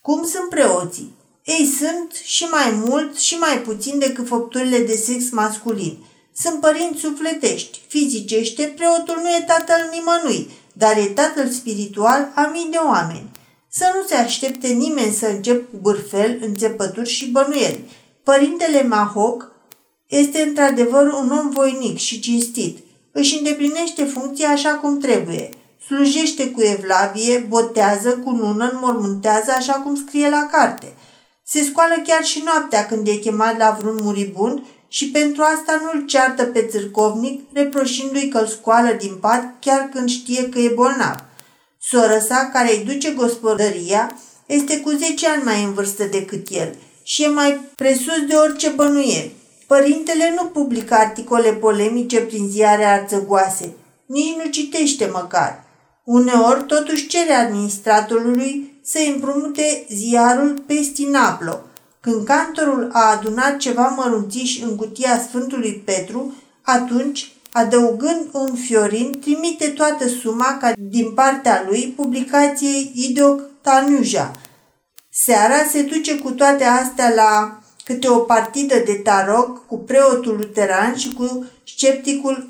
Cum 0.00 0.26
sunt 0.26 0.48
preoții? 0.48 1.14
Ei 1.44 1.74
sunt 1.78 2.12
și 2.12 2.44
mai 2.44 2.82
mult 2.86 3.16
și 3.16 3.34
mai 3.34 3.58
puțin 3.58 3.98
decât 3.98 4.26
făpturile 4.26 4.78
de 4.78 4.96
sex 4.96 5.30
masculin. 5.30 5.98
Sunt 6.36 6.60
părinți 6.60 7.00
sufletești, 7.00 7.80
fizicește, 7.86 8.74
preotul 8.76 9.18
nu 9.22 9.28
e 9.28 9.44
tatăl 9.46 9.88
nimănui, 9.92 10.50
dar 10.72 10.96
e 10.96 11.04
tatăl 11.04 11.48
spiritual 11.48 12.32
a 12.34 12.50
mii 12.52 12.68
de 12.70 12.76
oameni. 12.86 13.30
Să 13.68 13.92
nu 13.94 14.06
se 14.06 14.14
aștepte 14.14 14.68
nimeni 14.68 15.12
să 15.12 15.26
încep 15.26 15.70
cu 15.70 15.76
bârfel, 15.76 16.38
înțepături 16.40 17.08
și 17.08 17.30
bănuieli. 17.30 17.90
Părintele 18.22 18.82
Mahoc 18.82 19.52
este 20.10 20.42
într-adevăr 20.42 21.06
un 21.06 21.30
om 21.30 21.50
voinic 21.50 21.98
și 21.98 22.20
cinstit. 22.20 22.78
Își 23.12 23.36
îndeplinește 23.36 24.04
funcția 24.04 24.48
așa 24.48 24.70
cum 24.70 24.98
trebuie. 24.98 25.48
Slujește 25.86 26.50
cu 26.50 26.60
evlavie, 26.60 27.46
botează, 27.48 28.10
cu 28.24 28.30
nună, 28.30 28.70
înmormântează 28.72 29.50
așa 29.56 29.72
cum 29.72 29.96
scrie 29.96 30.28
la 30.28 30.48
carte. 30.52 30.94
Se 31.44 31.62
scoală 31.62 31.94
chiar 32.06 32.24
și 32.24 32.42
noaptea 32.44 32.86
când 32.86 33.06
e 33.06 33.14
chemat 33.14 33.58
la 33.58 33.76
vreun 33.80 33.98
muribund 34.02 34.62
și 34.88 35.10
pentru 35.10 35.42
asta 35.42 35.80
nu-l 35.82 36.06
ceartă 36.06 36.44
pe 36.44 36.66
țârcovnic, 36.70 37.40
reproșindu-i 37.52 38.28
că 38.28 38.38
îl 38.38 38.46
scoală 38.46 38.96
din 38.98 39.16
pat 39.20 39.54
chiar 39.60 39.88
când 39.94 40.08
știe 40.08 40.48
că 40.48 40.58
e 40.58 40.68
bolnav. 40.74 41.24
Sora 41.80 42.20
sa, 42.20 42.50
care 42.52 42.76
îi 42.76 42.84
duce 42.84 43.10
gospodăria, 43.10 44.18
este 44.46 44.80
cu 44.80 44.90
10 44.90 45.28
ani 45.28 45.42
mai 45.42 45.62
în 45.62 45.72
vârstă 45.72 46.04
decât 46.04 46.46
el 46.50 46.74
și 47.02 47.22
e 47.22 47.28
mai 47.28 47.60
presus 47.74 48.26
de 48.28 48.34
orice 48.34 48.68
bănuieli. 48.68 49.39
Părintele 49.74 50.34
nu 50.36 50.46
publică 50.46 50.94
articole 50.94 51.52
polemice 51.52 52.20
prin 52.20 52.48
ziare 52.48 52.84
arțăgoase, 52.84 53.72
nici 54.06 54.36
nu 54.36 54.50
citește 54.50 55.10
măcar. 55.12 55.64
Uneori 56.04 56.64
totuși 56.64 57.06
cere 57.06 57.32
administratorului 57.32 58.80
să 58.82 58.98
împrumute 59.14 59.86
ziarul 59.88 60.62
Pestinaplo. 60.66 61.60
Când 62.00 62.24
cantorul 62.24 62.90
a 62.92 63.10
adunat 63.10 63.56
ceva 63.56 63.86
mărunțiși 63.96 64.62
în 64.62 64.76
cutia 64.76 65.20
Sfântului 65.28 65.82
Petru, 65.84 66.34
atunci, 66.62 67.32
adăugând 67.52 68.28
un 68.32 68.54
fiorin, 68.54 69.18
trimite 69.20 69.68
toată 69.68 70.08
suma 70.08 70.56
ca 70.60 70.72
din 70.78 71.12
partea 71.12 71.64
lui 71.68 71.92
publicației 71.96 72.92
Idoc 72.94 73.40
Tanuja. 73.60 74.32
Seara 75.10 75.64
se 75.70 75.82
duce 75.82 76.18
cu 76.18 76.30
toate 76.30 76.64
astea 76.64 77.14
la 77.14 77.59
câte 77.90 78.08
o 78.08 78.18
partidă 78.18 78.74
de 78.84 78.92
tarot 78.92 79.66
cu 79.66 79.78
preotul 79.78 80.36
luteran 80.36 80.96
și 80.96 81.12
cu 81.12 81.46
scepticul 81.66 82.46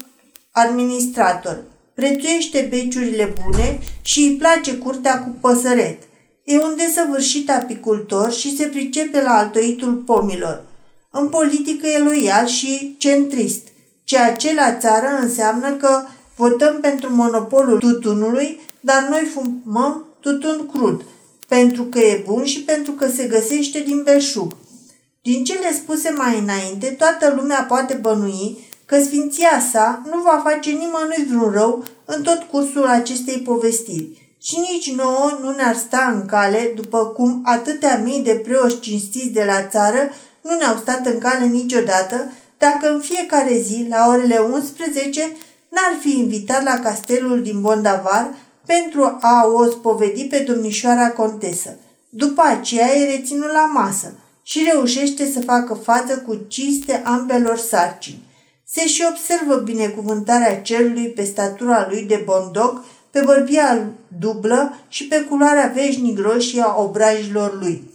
administrator. 0.51 1.63
Prețuiește 1.95 2.67
beciurile 2.71 3.35
bune 3.43 3.79
și 4.03 4.21
îi 4.21 4.37
place 4.37 4.75
curtea 4.75 5.23
cu 5.23 5.37
păsăret. 5.41 6.03
E 6.45 6.59
un 6.59 6.75
desăvârșit 6.77 7.51
apicultor 7.51 8.33
și 8.33 8.57
se 8.57 8.65
pricepe 8.65 9.23
la 9.23 9.31
altoitul 9.31 9.95
pomilor. 9.95 10.65
În 11.11 11.29
politică 11.29 11.87
e 11.87 11.99
loial 11.99 12.47
și 12.47 12.95
centrist, 12.99 13.69
ceea 14.05 14.37
ce 14.37 14.55
la 14.55 14.77
țară 14.77 15.09
înseamnă 15.21 15.71
că 15.73 16.03
votăm 16.37 16.79
pentru 16.81 17.15
monopolul 17.15 17.79
tutunului, 17.79 18.61
dar 18.81 19.07
noi 19.11 19.31
fumăm 19.33 20.05
tutun 20.21 20.71
crud, 20.73 21.05
pentru 21.49 21.83
că 21.83 21.99
e 21.99 22.23
bun 22.27 22.45
și 22.45 22.63
pentru 22.63 22.93
că 22.93 23.09
se 23.09 23.25
găsește 23.25 23.81
din 23.81 24.03
belșug. 24.03 24.57
Din 25.23 25.45
cele 25.45 25.73
spuse 25.73 26.11
mai 26.11 26.39
înainte, 26.39 26.87
toată 26.87 27.35
lumea 27.37 27.65
poate 27.69 27.95
bănui 27.95 28.59
că 28.87 29.03
sfinția 29.03 29.61
sa 29.73 30.03
nu 30.11 30.21
va 30.23 30.41
face 30.45 30.71
nimănui 30.71 31.27
vreun 31.29 31.53
rău 31.53 31.85
în 32.05 32.23
tot 32.23 32.43
cursul 32.43 32.87
acestei 32.87 33.39
povestiri 33.39 34.35
și 34.43 34.59
nici 34.59 34.95
nouă 34.95 35.39
nu 35.41 35.51
ne-ar 35.51 35.77
sta 35.77 36.13
în 36.15 36.27
cale, 36.27 36.73
după 36.75 37.07
cum 37.07 37.41
atâtea 37.45 37.99
mii 38.05 38.23
de 38.23 38.35
preoși 38.35 38.81
cinstiți 38.81 39.29
de 39.29 39.45
la 39.45 39.67
țară 39.67 40.11
nu 40.41 40.57
ne-au 40.57 40.77
stat 40.77 41.07
în 41.07 41.19
cale 41.19 41.47
niciodată, 41.47 42.33
dacă 42.59 42.93
în 42.93 43.01
fiecare 43.01 43.59
zi, 43.59 43.87
la 43.89 44.07
orele 44.09 44.39
11, 44.39 45.21
n-ar 45.69 45.97
fi 46.01 46.19
invitat 46.19 46.63
la 46.63 46.79
castelul 46.79 47.43
din 47.43 47.61
Bondavar 47.61 48.35
pentru 48.67 49.19
a 49.21 49.47
o 49.55 49.65
spovedi 49.65 50.25
pe 50.25 50.39
domnișoara 50.39 51.11
contesă. 51.11 51.77
După 52.09 52.43
aceea 52.43 52.97
e 52.97 53.17
reținut 53.17 53.53
la 53.53 53.71
masă– 53.75 54.15
și 54.51 54.69
reușește 54.73 55.31
să 55.33 55.41
facă 55.41 55.75
față 55.75 56.19
cu 56.27 56.39
cinste 56.49 57.03
ambelor 57.05 57.59
sarcini. 57.59 58.23
Se 58.67 58.87
și 58.87 59.05
observă 59.11 59.57
binecuvântarea 59.57 60.61
cerului 60.61 61.09
pe 61.09 61.25
statura 61.25 61.87
lui 61.91 62.03
de 62.03 62.23
bondoc 62.25 62.85
pe 63.11 63.21
bărbia 63.25 63.91
dublă 64.19 64.77
și 64.89 65.07
pe 65.07 65.21
culoarea 65.21 65.73
veșnic 65.75 66.19
roșie 66.19 66.63
a 66.63 66.81
obrajilor 66.83 67.59
lui. 67.61 67.91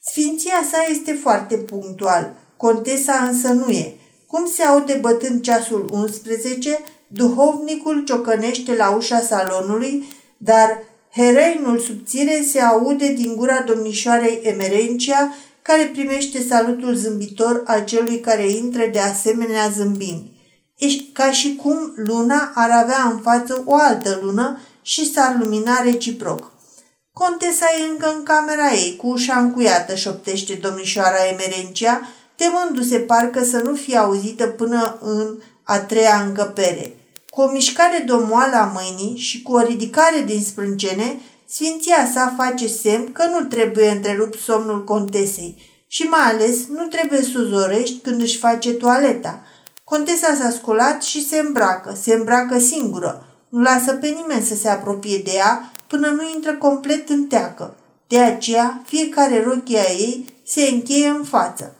Sfinția 0.00 0.62
sa 0.70 0.78
este 0.90 1.12
foarte 1.12 1.56
punctual, 1.56 2.34
contesa 2.56 3.14
însă 3.30 3.48
nu 3.48 3.70
e. 3.70 3.94
Cum 4.26 4.46
se 4.46 4.62
aude 4.62 4.98
bătând 5.00 5.42
ceasul 5.42 5.88
11, 5.92 6.78
duhovnicul 7.06 8.04
ciocănește 8.04 8.74
la 8.76 8.90
ușa 8.90 9.20
salonului, 9.20 10.04
dar 10.36 10.82
hereinul 11.12 11.78
subțire 11.78 12.42
se 12.50 12.60
aude 12.60 13.12
din 13.12 13.34
gura 13.36 13.62
domnișoarei 13.62 14.40
Emerencia, 14.42 15.34
care 15.68 15.84
primește 15.84 16.42
salutul 16.48 16.94
zâmbitor 16.94 17.62
al 17.64 17.84
celui 17.84 18.20
care 18.20 18.50
intră 18.50 18.86
de 18.92 18.98
asemenea 18.98 19.68
zâmbind. 19.68 20.22
E 20.76 20.86
ca 21.12 21.30
și 21.30 21.56
cum 21.56 21.92
luna 21.96 22.52
ar 22.54 22.70
avea 22.70 23.10
în 23.12 23.18
față 23.18 23.62
o 23.66 23.74
altă 23.74 24.18
lună 24.22 24.60
și 24.82 25.12
s-ar 25.12 25.36
lumina 25.40 25.82
reciproc. 25.82 26.52
Contesa 27.12 27.66
e 27.80 27.90
încă 27.90 28.14
în 28.16 28.22
camera 28.22 28.72
ei, 28.72 28.96
cu 28.96 29.06
ușa 29.06 29.38
încuiată, 29.38 29.94
șoptește 29.94 30.54
domnișoara 30.54 31.26
Emerencia, 31.32 32.08
temându-se 32.36 32.98
parcă 32.98 33.44
să 33.44 33.56
nu 33.64 33.74
fie 33.74 33.96
auzită 33.96 34.46
până 34.46 34.98
în 35.00 35.38
a 35.62 35.78
treia 35.78 36.22
încăpere. 36.26 36.96
Cu 37.30 37.40
o 37.40 37.50
mișcare 37.50 38.04
domoală 38.06 38.56
a 38.56 38.72
mâinii 38.74 39.18
și 39.18 39.42
cu 39.42 39.52
o 39.52 39.60
ridicare 39.60 40.22
din 40.26 40.42
sprâncene, 40.42 41.20
Sfinția 41.50 42.10
sa 42.12 42.34
face 42.36 42.66
semn 42.66 43.12
că 43.12 43.24
nu 43.26 43.46
trebuie 43.46 43.90
întrerupt 43.90 44.38
somnul 44.38 44.84
contesei 44.84 45.62
și 45.86 46.02
mai 46.02 46.20
ales 46.20 46.66
nu 46.66 46.86
trebuie 46.86 47.22
să 47.22 47.46
zorești 47.48 47.98
când 47.98 48.22
își 48.22 48.38
face 48.38 48.72
toaleta. 48.72 49.42
Contesa 49.84 50.34
s-a 50.34 50.50
sculat 50.50 51.02
și 51.02 51.26
se 51.26 51.38
îmbracă, 51.38 51.96
se 52.02 52.14
îmbracă 52.14 52.58
singură. 52.58 53.26
Nu 53.48 53.60
lasă 53.60 53.92
pe 53.92 54.08
nimeni 54.08 54.44
să 54.44 54.54
se 54.54 54.68
apropie 54.68 55.18
de 55.24 55.30
ea 55.34 55.72
până 55.86 56.08
nu 56.08 56.22
intră 56.34 56.54
complet 56.54 57.08
în 57.08 57.24
teacă. 57.24 57.76
De 58.06 58.18
aceea, 58.18 58.82
fiecare 58.86 59.42
rochie 59.42 59.78
a 59.78 59.92
ei 59.92 60.34
se 60.46 60.62
încheie 60.62 61.08
în 61.08 61.24
față. 61.24 61.74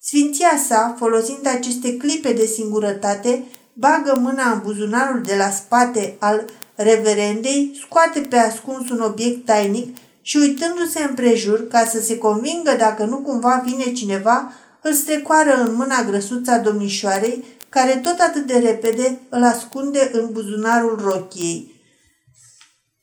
Sfinția 0.00 0.60
sa, 0.68 0.94
folosind 0.98 1.46
aceste 1.46 1.96
clipe 1.96 2.32
de 2.32 2.46
singurătate, 2.46 3.44
bagă 3.72 4.18
mâna 4.20 4.50
în 4.52 4.60
buzunarul 4.64 5.22
de 5.22 5.34
la 5.36 5.50
spate 5.50 6.16
al 6.18 6.44
reverendei, 6.74 7.80
scoate 7.80 8.20
pe 8.20 8.36
ascuns 8.36 8.90
un 8.90 9.00
obiect 9.00 9.44
tainic 9.44 9.96
și 10.22 10.36
uitându-se 10.36 11.02
împrejur 11.02 11.68
ca 11.68 11.84
să 11.84 12.00
se 12.00 12.18
convingă 12.18 12.74
dacă 12.78 13.04
nu 13.04 13.16
cumva 13.16 13.62
vine 13.66 13.92
cineva, 13.92 14.52
îl 14.82 14.92
strecoară 14.92 15.62
în 15.66 15.74
mâna 15.74 16.02
grăsuța 16.02 16.58
domnișoarei, 16.58 17.44
care 17.68 17.96
tot 17.96 18.18
atât 18.18 18.46
de 18.46 18.58
repede 18.58 19.18
îl 19.28 19.42
ascunde 19.42 20.10
în 20.12 20.28
buzunarul 20.32 21.00
rochiei. 21.04 21.72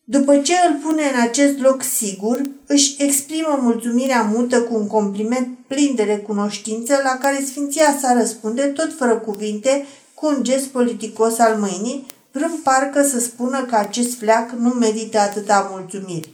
După 0.03 0.37
ce 0.37 0.53
îl 0.67 0.75
pune 0.83 1.03
în 1.13 1.21
acest 1.21 1.59
loc 1.59 1.83
sigur, 1.83 2.41
își 2.67 2.95
exprimă 2.97 3.59
mulțumirea 3.61 4.21
mută 4.21 4.61
cu 4.61 4.75
un 4.75 4.87
compliment 4.87 5.57
plin 5.67 5.95
de 5.95 6.03
recunoștință 6.03 6.99
la 7.03 7.17
care 7.17 7.43
Sfinția 7.45 7.97
sa 8.01 8.13
răspunde 8.13 8.61
tot 8.61 8.93
fără 8.97 9.15
cuvinte 9.15 9.85
cu 10.13 10.27
un 10.27 10.43
gest 10.43 10.65
politicos 10.65 11.39
al 11.39 11.55
mâinii, 11.59 12.05
vrând 12.31 12.59
parcă 12.63 13.03
să 13.03 13.19
spună 13.19 13.65
că 13.65 13.75
acest 13.75 14.17
fleac 14.17 14.51
nu 14.51 14.69
merită 14.69 15.19
atâta 15.19 15.69
mulțumiri. 15.71 16.29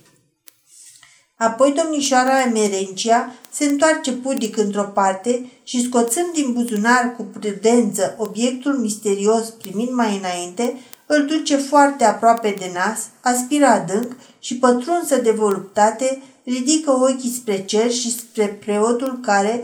Apoi 1.38 1.72
domnișoara 1.72 2.42
Emerencia 2.42 3.36
se 3.52 3.66
întoarce 3.66 4.12
pudic 4.12 4.58
într-o 4.58 4.84
parte 4.84 5.50
și 5.64 5.84
scoțând 5.84 6.34
din 6.34 6.54
buzunar 6.54 7.14
cu 7.18 7.24
prudență 7.24 8.16
obiectul 8.18 8.74
misterios 8.74 9.50
primind 9.50 9.92
mai 9.92 10.18
înainte, 10.18 10.80
îl 11.06 11.26
duce 11.26 11.56
foarte 11.56 12.04
aproape 12.04 12.56
de 12.60 12.72
nas, 12.74 13.00
aspiră 13.22 13.66
adânc 13.66 14.16
și 14.40 14.58
pătrunsă 14.58 15.16
de 15.16 15.32
voluptate, 15.32 16.22
ridică 16.44 16.92
ochii 16.92 17.34
spre 17.40 17.66
cer 17.66 17.92
și 17.92 18.12
spre 18.12 18.48
preotul 18.48 19.20
care, 19.22 19.64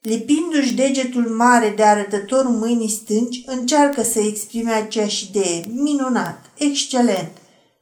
lipindu-și 0.00 0.74
degetul 0.74 1.22
mare 1.22 1.72
de 1.76 1.82
arătător 1.82 2.48
mâinii 2.48 2.88
stângi, 2.88 3.42
încearcă 3.46 4.02
să 4.02 4.18
exprime 4.18 4.72
aceeași 4.72 5.28
idee. 5.28 5.64
Minunat! 5.74 6.44
Excelent! 6.58 7.30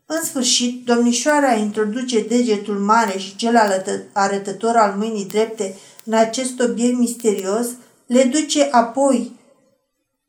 În 0.07 0.22
sfârșit, 0.24 0.85
domnișoara 0.85 1.52
introduce 1.54 2.20
degetul 2.20 2.78
mare 2.78 3.18
și 3.18 3.37
cel 3.37 3.57
arătător 4.12 4.76
al 4.76 4.94
mâinii 4.96 5.26
drepte 5.26 5.76
în 6.04 6.12
acest 6.12 6.61
obiect 6.61 6.98
misterios, 6.98 7.66
le 8.07 8.24
duce 8.24 8.68
apoi 8.70 9.37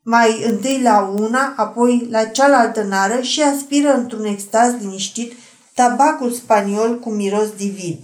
mai 0.04 0.44
întâi 0.46 0.82
la 0.82 1.14
una, 1.20 1.54
apoi 1.58 2.08
la 2.10 2.26
cealaltă 2.26 2.84
nară 2.84 3.22
și 3.22 3.42
aspiră 3.42 3.94
într-un 3.94 4.26
extaz 4.26 4.74
liniștit 4.80 5.34
tabacul 5.74 6.32
spaniol 6.32 7.00
cu 7.00 7.10
miros 7.10 7.50
divin. 7.58 8.00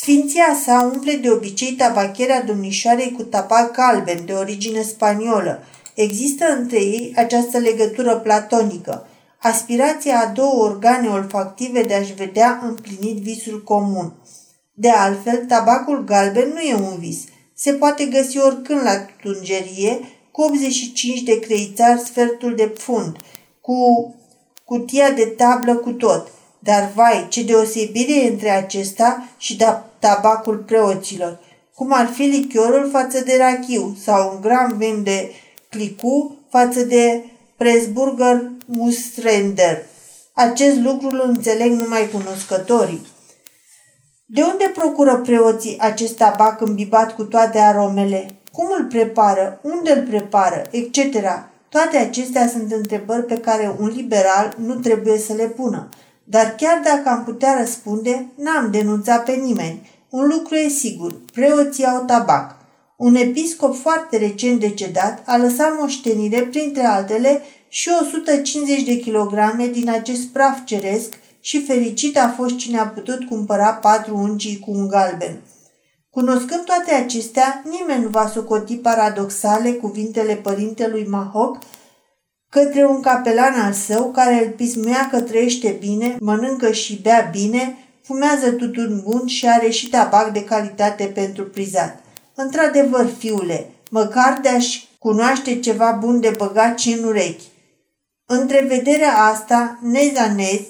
Sfinția 0.00 0.56
sa 0.64 0.90
umple 0.94 1.12
de 1.12 1.30
obicei 1.30 1.72
tabacherea 1.72 2.42
domnișoarei 2.42 3.12
cu 3.12 3.22
tabac 3.22 3.72
galben 3.72 4.24
de 4.24 4.32
origine 4.32 4.82
spaniolă. 4.82 5.62
Există 5.94 6.44
între 6.58 6.78
ei 6.78 7.12
această 7.16 7.58
legătură 7.58 8.16
platonică, 8.16 9.06
aspirația 9.38 10.20
a 10.20 10.26
două 10.26 10.64
organe 10.64 11.08
olfactive 11.08 11.82
de 11.82 11.94
a-și 11.94 12.14
vedea 12.14 12.60
împlinit 12.62 13.16
visul 13.16 13.62
comun. 13.62 14.12
De 14.72 14.90
altfel, 14.90 15.44
tabacul 15.48 16.04
galben 16.04 16.48
nu 16.48 16.60
e 16.60 16.74
un 16.74 16.98
vis. 16.98 17.18
Se 17.54 17.72
poate 17.72 18.04
găsi 18.04 18.38
oricând 18.38 18.82
la 18.82 19.06
tungerie, 19.22 19.98
cu 20.30 20.42
85 20.42 21.22
de 21.22 21.38
creițari 21.38 22.00
sfertul 22.00 22.54
de 22.54 22.72
fund, 22.78 23.16
cu 23.60 24.14
cutia 24.64 25.10
de 25.10 25.24
tablă 25.24 25.74
cu 25.74 25.90
tot. 25.90 26.30
Dar 26.58 26.92
vai, 26.94 27.26
ce 27.28 27.42
deosebire 27.42 28.14
e 28.14 28.28
între 28.28 28.50
acesta 28.50 29.28
și 29.38 29.56
da, 29.56 29.85
tabacul 29.98 30.56
preoților, 30.56 31.38
cum 31.74 31.92
ar 31.92 32.06
fi 32.06 32.22
lichiorul 32.22 32.88
față 32.90 33.20
de 33.24 33.36
rachiu 33.38 33.96
sau 34.02 34.32
un 34.34 34.40
gram 34.40 34.74
vin 34.76 35.02
de 35.02 35.30
clicu 35.68 36.36
față 36.50 36.84
de 36.84 37.24
Presburger 37.56 38.50
Mustrender. 38.66 39.82
Acest 40.32 40.78
lucru 40.78 41.08
îl 41.08 41.22
înțeleg 41.26 41.72
numai 41.72 42.08
cunoscătorii. 42.12 43.06
De 44.26 44.42
unde 44.42 44.72
procură 44.74 45.16
preoții 45.16 45.78
acest 45.78 46.16
tabac 46.16 46.60
îmbibat 46.60 47.14
cu 47.14 47.22
toate 47.22 47.58
aromele? 47.58 48.36
cum 48.56 48.68
îl 48.78 48.84
prepară, 48.84 49.60
unde 49.62 49.92
îl 49.92 50.06
prepară, 50.06 50.62
etc. 50.70 51.16
Toate 51.68 51.96
acestea 51.96 52.48
sunt 52.48 52.72
întrebări 52.72 53.24
pe 53.24 53.38
care 53.38 53.74
un 53.80 53.92
liberal 53.96 54.54
nu 54.58 54.74
trebuie 54.74 55.18
să 55.18 55.32
le 55.32 55.44
pună. 55.44 55.88
Dar 56.28 56.54
chiar 56.56 56.80
dacă 56.84 57.08
am 57.08 57.24
putea 57.24 57.56
răspunde, 57.58 58.32
n-am 58.36 58.70
denunțat 58.70 59.24
pe 59.24 59.32
nimeni. 59.32 59.90
Un 60.10 60.26
lucru 60.26 60.54
e 60.54 60.68
sigur, 60.68 61.20
preoții 61.32 61.84
au 61.84 62.04
tabac. 62.04 62.56
Un 62.96 63.14
episcop 63.14 63.74
foarte 63.74 64.16
recent 64.16 64.60
decedat 64.60 65.22
a 65.26 65.36
lăsat 65.36 65.78
moștenire, 65.78 66.40
printre 66.40 66.84
altele, 66.84 67.42
și 67.68 67.90
150 68.00 68.82
de 68.82 68.96
kilograme 68.96 69.66
din 69.66 69.90
acest 69.90 70.26
praf 70.26 70.64
ceresc 70.64 71.18
și 71.40 71.64
fericit 71.64 72.18
a 72.18 72.34
fost 72.36 72.56
cine 72.56 72.78
a 72.78 72.86
putut 72.86 73.24
cumpăra 73.24 73.72
patru 73.72 74.16
ungii 74.16 74.58
cu 74.58 74.70
un 74.70 74.88
galben. 74.88 75.40
Cunoscând 76.10 76.64
toate 76.64 76.94
acestea, 76.94 77.62
nimeni 77.70 78.02
nu 78.02 78.08
va 78.08 78.28
socoti 78.28 78.76
paradoxale 78.76 79.70
cuvintele 79.70 80.34
părintelui 80.34 81.06
Mahoc 81.08 81.58
către 82.56 82.86
un 82.86 83.00
capelan 83.00 83.54
al 83.54 83.72
său 83.72 84.10
care 84.10 84.44
îl 84.44 84.50
pismuia 84.50 85.08
că 85.10 85.20
trăiește 85.20 85.76
bine, 85.80 86.16
mănâncă 86.20 86.72
și 86.72 87.00
bea 87.02 87.28
bine, 87.32 87.76
fumează 88.02 88.50
tutun 88.50 89.02
bun 89.04 89.26
și 89.26 89.48
are 89.48 89.70
și 89.70 89.88
tabac 89.88 90.32
de 90.32 90.44
calitate 90.44 91.04
pentru 91.04 91.44
prizat. 91.44 92.00
Într-adevăr, 92.34 93.06
fiule, 93.18 93.70
măcar 93.90 94.38
de-aș 94.42 94.84
cunoaște 94.98 95.60
ceva 95.60 95.98
bun 96.00 96.20
de 96.20 96.34
băgat 96.36 96.78
și 96.78 96.92
în 96.92 97.04
urechi. 97.04 97.44
Întrevederea 98.26 99.12
asta, 99.12 99.78
neza 99.82 100.32
nez, 100.36 100.60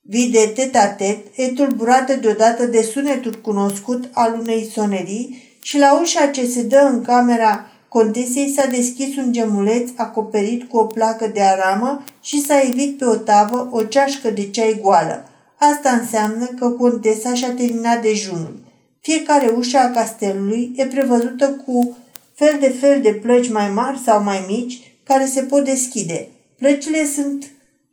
vide 0.00 0.52
tet-a-tet, 0.54 1.18
e 1.34 1.48
tulburată 1.48 2.14
deodată 2.14 2.66
de 2.66 2.82
sunetul 2.82 3.34
cunoscut 3.34 4.08
al 4.12 4.38
unei 4.40 4.70
sonerii 4.72 5.42
și 5.62 5.78
la 5.78 6.00
ușa 6.00 6.26
ce 6.26 6.46
se 6.46 6.62
dă 6.62 6.88
în 6.92 7.02
camera 7.02 7.69
contesei 7.96 8.52
s-a 8.56 8.66
deschis 8.66 9.16
un 9.16 9.32
gemuleț 9.32 9.90
acoperit 9.96 10.68
cu 10.68 10.76
o 10.76 10.84
placă 10.84 11.30
de 11.34 11.40
aramă 11.42 12.04
și 12.20 12.44
s-a 12.44 12.60
evit 12.60 12.98
pe 12.98 13.04
o 13.04 13.14
tavă 13.14 13.68
o 13.70 13.82
ceașcă 13.82 14.30
de 14.30 14.50
ceai 14.50 14.78
goală. 14.82 15.28
Asta 15.58 15.90
înseamnă 15.90 16.46
că 16.46 16.68
contesa 16.68 17.34
și-a 17.34 17.50
terminat 17.50 18.02
dejunul. 18.02 18.58
Fiecare 19.00 19.52
ușă 19.56 19.78
a 19.78 19.90
castelului 19.90 20.72
e 20.76 20.86
prevăzută 20.86 21.48
cu 21.66 21.96
fel 22.34 22.56
de 22.60 22.68
fel 22.68 23.00
de 23.00 23.12
plăci 23.12 23.50
mai 23.50 23.70
mari 23.70 24.00
sau 24.04 24.22
mai 24.22 24.44
mici 24.48 24.92
care 25.02 25.26
se 25.26 25.42
pot 25.42 25.64
deschide. 25.64 26.28
Plăcile 26.58 27.04
sunt 27.14 27.50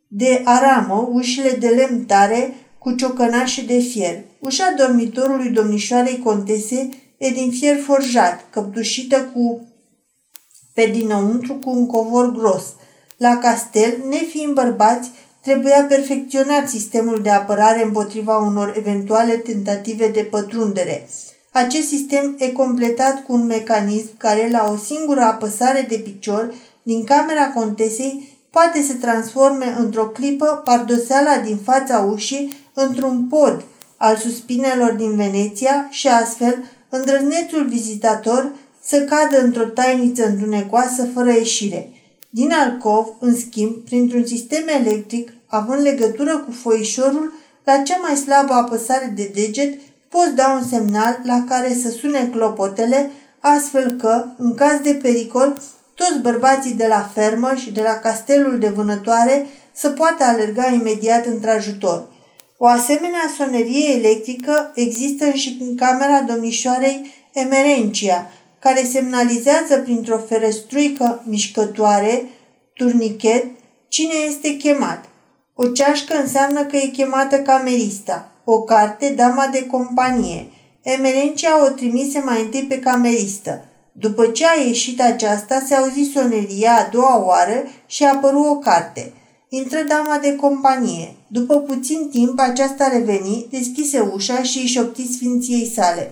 de 0.08 0.42
aramă, 0.44 1.10
ușile 1.12 1.58
de 1.60 1.68
lemn 1.68 2.04
tare, 2.06 2.54
cu 2.78 2.92
ciocănașe 2.92 3.62
de 3.62 3.80
fier. 3.80 4.20
Ușa 4.40 4.74
dormitorului 4.78 5.50
domnișoarei 5.50 6.22
contese 6.24 6.90
e 7.18 7.30
din 7.30 7.52
fier 7.52 7.78
forjat, 7.78 8.46
căptușită 8.50 9.32
cu 9.34 9.68
pe 10.78 10.90
dinăuntru 10.94 11.54
cu 11.54 11.70
un 11.70 11.86
covor 11.86 12.32
gros. 12.32 12.64
La 13.18 13.38
castel, 13.38 13.98
nefiind 14.10 14.54
bărbați, 14.54 15.12
trebuia 15.42 15.86
perfecționat 15.90 16.70
sistemul 16.70 17.20
de 17.22 17.30
apărare 17.30 17.84
împotriva 17.84 18.38
unor 18.38 18.74
eventuale 18.78 19.34
tentative 19.34 20.08
de 20.08 20.22
pătrundere. 20.22 21.08
Acest 21.52 21.88
sistem 21.88 22.36
e 22.40 22.52
completat 22.52 23.24
cu 23.24 23.34
un 23.34 23.46
mecanism 23.46 24.18
care, 24.18 24.50
la 24.52 24.70
o 24.72 24.78
singură 24.78 25.22
apăsare 25.22 25.86
de 25.90 25.96
picior 25.96 26.54
din 26.84 27.04
camera 27.04 27.48
contesei, 27.48 28.38
poate 28.50 28.82
să 28.82 28.94
transforme 28.94 29.76
într-o 29.80 30.06
clipă 30.06 30.62
pardoseala 30.64 31.38
din 31.38 31.58
fața 31.58 32.00
ușii 32.00 32.54
într-un 32.74 33.28
pod 33.30 33.64
al 33.98 34.16
suspinelor 34.16 34.92
din 34.92 35.16
Veneția 35.16 35.88
și 35.90 36.08
astfel 36.08 36.64
îndrăznețul 36.90 37.68
vizitator 37.68 38.52
să 38.88 39.02
cadă 39.02 39.42
într-o 39.42 39.64
tainiță 39.64 40.26
întunecoasă 40.26 41.08
fără 41.14 41.32
ieșire. 41.32 41.90
Din 42.30 42.52
alcov, 42.52 43.08
în 43.20 43.36
schimb, 43.36 43.76
printr-un 43.76 44.26
sistem 44.26 44.64
electric, 44.68 45.34
având 45.48 45.82
legătură 45.82 46.38
cu 46.38 46.52
foișorul, 46.52 47.34
la 47.64 47.78
cea 47.78 47.98
mai 48.02 48.16
slabă 48.16 48.54
apăsare 48.54 49.14
de 49.16 49.32
deget, 49.34 49.80
poți 50.10 50.36
da 50.36 50.60
un 50.62 50.68
semnal 50.68 51.20
la 51.24 51.44
care 51.48 51.74
să 51.82 51.90
sune 51.90 52.30
clopotele, 52.32 53.12
astfel 53.40 53.92
că, 53.92 54.26
în 54.38 54.56
caz 54.56 54.80
de 54.80 54.94
pericol, 55.02 55.62
toți 55.94 56.20
bărbații 56.22 56.74
de 56.74 56.88
la 56.88 57.10
fermă 57.14 57.54
și 57.56 57.72
de 57.72 57.82
la 57.82 57.94
castelul 57.94 58.60
de 58.60 58.68
vânătoare 58.68 59.46
să 59.74 59.90
poată 59.90 60.24
alerga 60.24 60.68
imediat 60.68 61.26
într-ajutor. 61.26 62.08
O 62.58 62.66
asemenea 62.66 63.32
sonerie 63.38 63.96
electrică 63.96 64.72
există 64.76 65.30
și 65.30 65.58
în 65.60 65.76
camera 65.76 66.22
domnișoarei 66.22 67.16
Emerencia, 67.34 68.32
care 68.60 68.84
semnalizează 68.84 69.78
printr-o 69.84 70.18
ferestruică 70.18 71.24
mișcătoare, 71.26 72.24
turnichet, 72.74 73.46
cine 73.88 74.14
este 74.30 74.56
chemat. 74.56 75.06
O 75.54 75.68
ceașcă 75.68 76.18
înseamnă 76.18 76.66
că 76.66 76.76
e 76.76 76.88
chemată 76.88 77.36
camerista, 77.36 78.32
o 78.44 78.62
carte 78.62 79.14
dama 79.16 79.50
de 79.52 79.66
companie. 79.66 80.48
Emerencia 80.82 81.66
o 81.66 81.70
trimise 81.70 82.20
mai 82.20 82.42
întâi 82.42 82.64
pe 82.64 82.80
cameristă. 82.80 83.66
După 83.92 84.28
ce 84.28 84.46
a 84.46 84.64
ieșit 84.66 85.02
aceasta, 85.02 85.64
se 85.68 85.74
auzi 85.74 86.12
soneria 86.14 86.76
a 86.76 86.90
doua 86.92 87.26
oară 87.26 87.64
și 87.86 88.04
a 88.04 88.14
apărut 88.14 88.46
o 88.46 88.56
carte. 88.56 89.14
Intră 89.50 89.80
dama 89.88 90.18
de 90.22 90.36
companie. 90.36 91.16
După 91.28 91.60
puțin 91.60 92.10
timp, 92.12 92.40
aceasta 92.40 92.88
reveni, 92.88 93.48
deschise 93.52 94.00
ușa 94.00 94.44
și 94.44 94.58
își 94.58 94.74
șopti 94.74 95.14
sfinției 95.14 95.72
sale. 95.76 96.10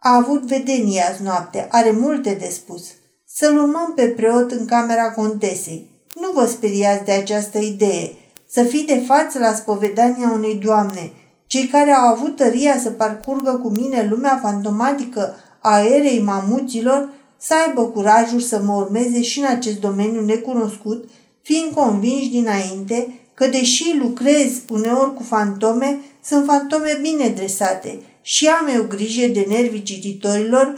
A 0.00 0.14
avut 0.14 0.42
vedenie 0.42 1.02
azi 1.10 1.22
noapte, 1.22 1.68
are 1.70 1.90
multe 1.90 2.36
de 2.40 2.48
spus. 2.50 2.84
Să-l 3.26 3.58
urmăm 3.58 3.92
pe 3.94 4.06
preot 4.06 4.50
în 4.50 4.64
camera 4.64 5.10
contesei. 5.10 5.90
Nu 6.14 6.30
vă 6.34 6.46
speriați 6.46 7.04
de 7.04 7.12
această 7.12 7.58
idee. 7.58 8.12
Să 8.50 8.62
fii 8.62 8.84
de 8.84 9.02
față 9.06 9.38
la 9.38 9.54
spovedania 9.54 10.30
unei 10.34 10.54
doamne. 10.54 11.12
Cei 11.46 11.66
care 11.66 11.90
au 11.90 12.06
avut 12.06 12.36
tăria 12.36 12.78
să 12.78 12.90
parcurgă 12.90 13.60
cu 13.62 13.68
mine 13.68 14.06
lumea 14.10 14.38
fantomatică 14.42 15.34
a 15.60 15.80
erei 15.80 16.22
mamuților 16.22 17.08
să 17.36 17.54
aibă 17.66 17.82
curajul 17.82 18.40
să 18.40 18.60
mă 18.64 18.72
urmeze 18.72 19.22
și 19.22 19.38
în 19.38 19.46
acest 19.46 19.80
domeniu 19.80 20.24
necunoscut, 20.24 21.08
fiind 21.42 21.72
convinși 21.74 22.30
dinainte 22.30 23.20
că, 23.34 23.46
deși 23.46 23.96
lucrez 24.00 24.52
uneori 24.70 25.14
cu 25.14 25.22
fantome, 25.22 25.98
sunt 26.24 26.44
fantome 26.44 26.98
bine 27.02 27.28
dresate 27.28 27.98
și 28.28 28.46
am 28.46 28.66
eu 28.66 28.82
grijă 28.82 29.26
de 29.26 29.44
nervii 29.48 29.82
cititorilor 29.82 30.76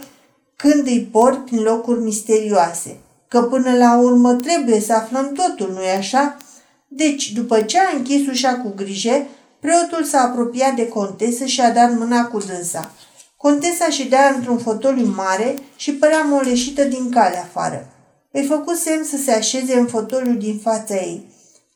când 0.55 0.87
îi 0.87 1.07
port 1.11 1.45
prin 1.45 1.61
locuri 1.61 1.99
misterioase. 1.99 2.97
Că 3.27 3.41
până 3.41 3.77
la 3.77 3.97
urmă 3.97 4.33
trebuie 4.33 4.79
să 4.79 4.93
aflăm 4.93 5.31
totul, 5.31 5.73
nu-i 5.73 5.97
așa? 5.97 6.37
Deci, 6.87 7.31
după 7.31 7.61
ce 7.61 7.79
a 7.79 7.95
închis 7.97 8.27
ușa 8.27 8.55
cu 8.55 8.73
grijă, 8.75 9.27
preotul 9.59 10.03
s-a 10.03 10.19
apropiat 10.19 10.75
de 10.75 10.87
contesă 10.87 11.45
și 11.45 11.61
a 11.61 11.71
dat 11.71 11.97
mâna 11.97 12.25
cu 12.25 12.37
dânsa. 12.37 12.91
Contesa 13.37 13.89
ședea 13.89 14.33
într-un 14.35 14.57
fotoliu 14.57 15.13
mare 15.15 15.55
și 15.75 15.93
părea 15.93 16.21
moleșită 16.21 16.83
din 16.83 17.09
cale 17.09 17.37
afară. 17.37 17.87
Îi 18.31 18.45
făcut 18.45 18.75
semn 18.75 19.03
să 19.03 19.17
se 19.17 19.31
așeze 19.31 19.77
în 19.77 19.87
fotoliu 19.87 20.33
din 20.33 20.59
fața 20.63 20.95
ei. 20.95 21.25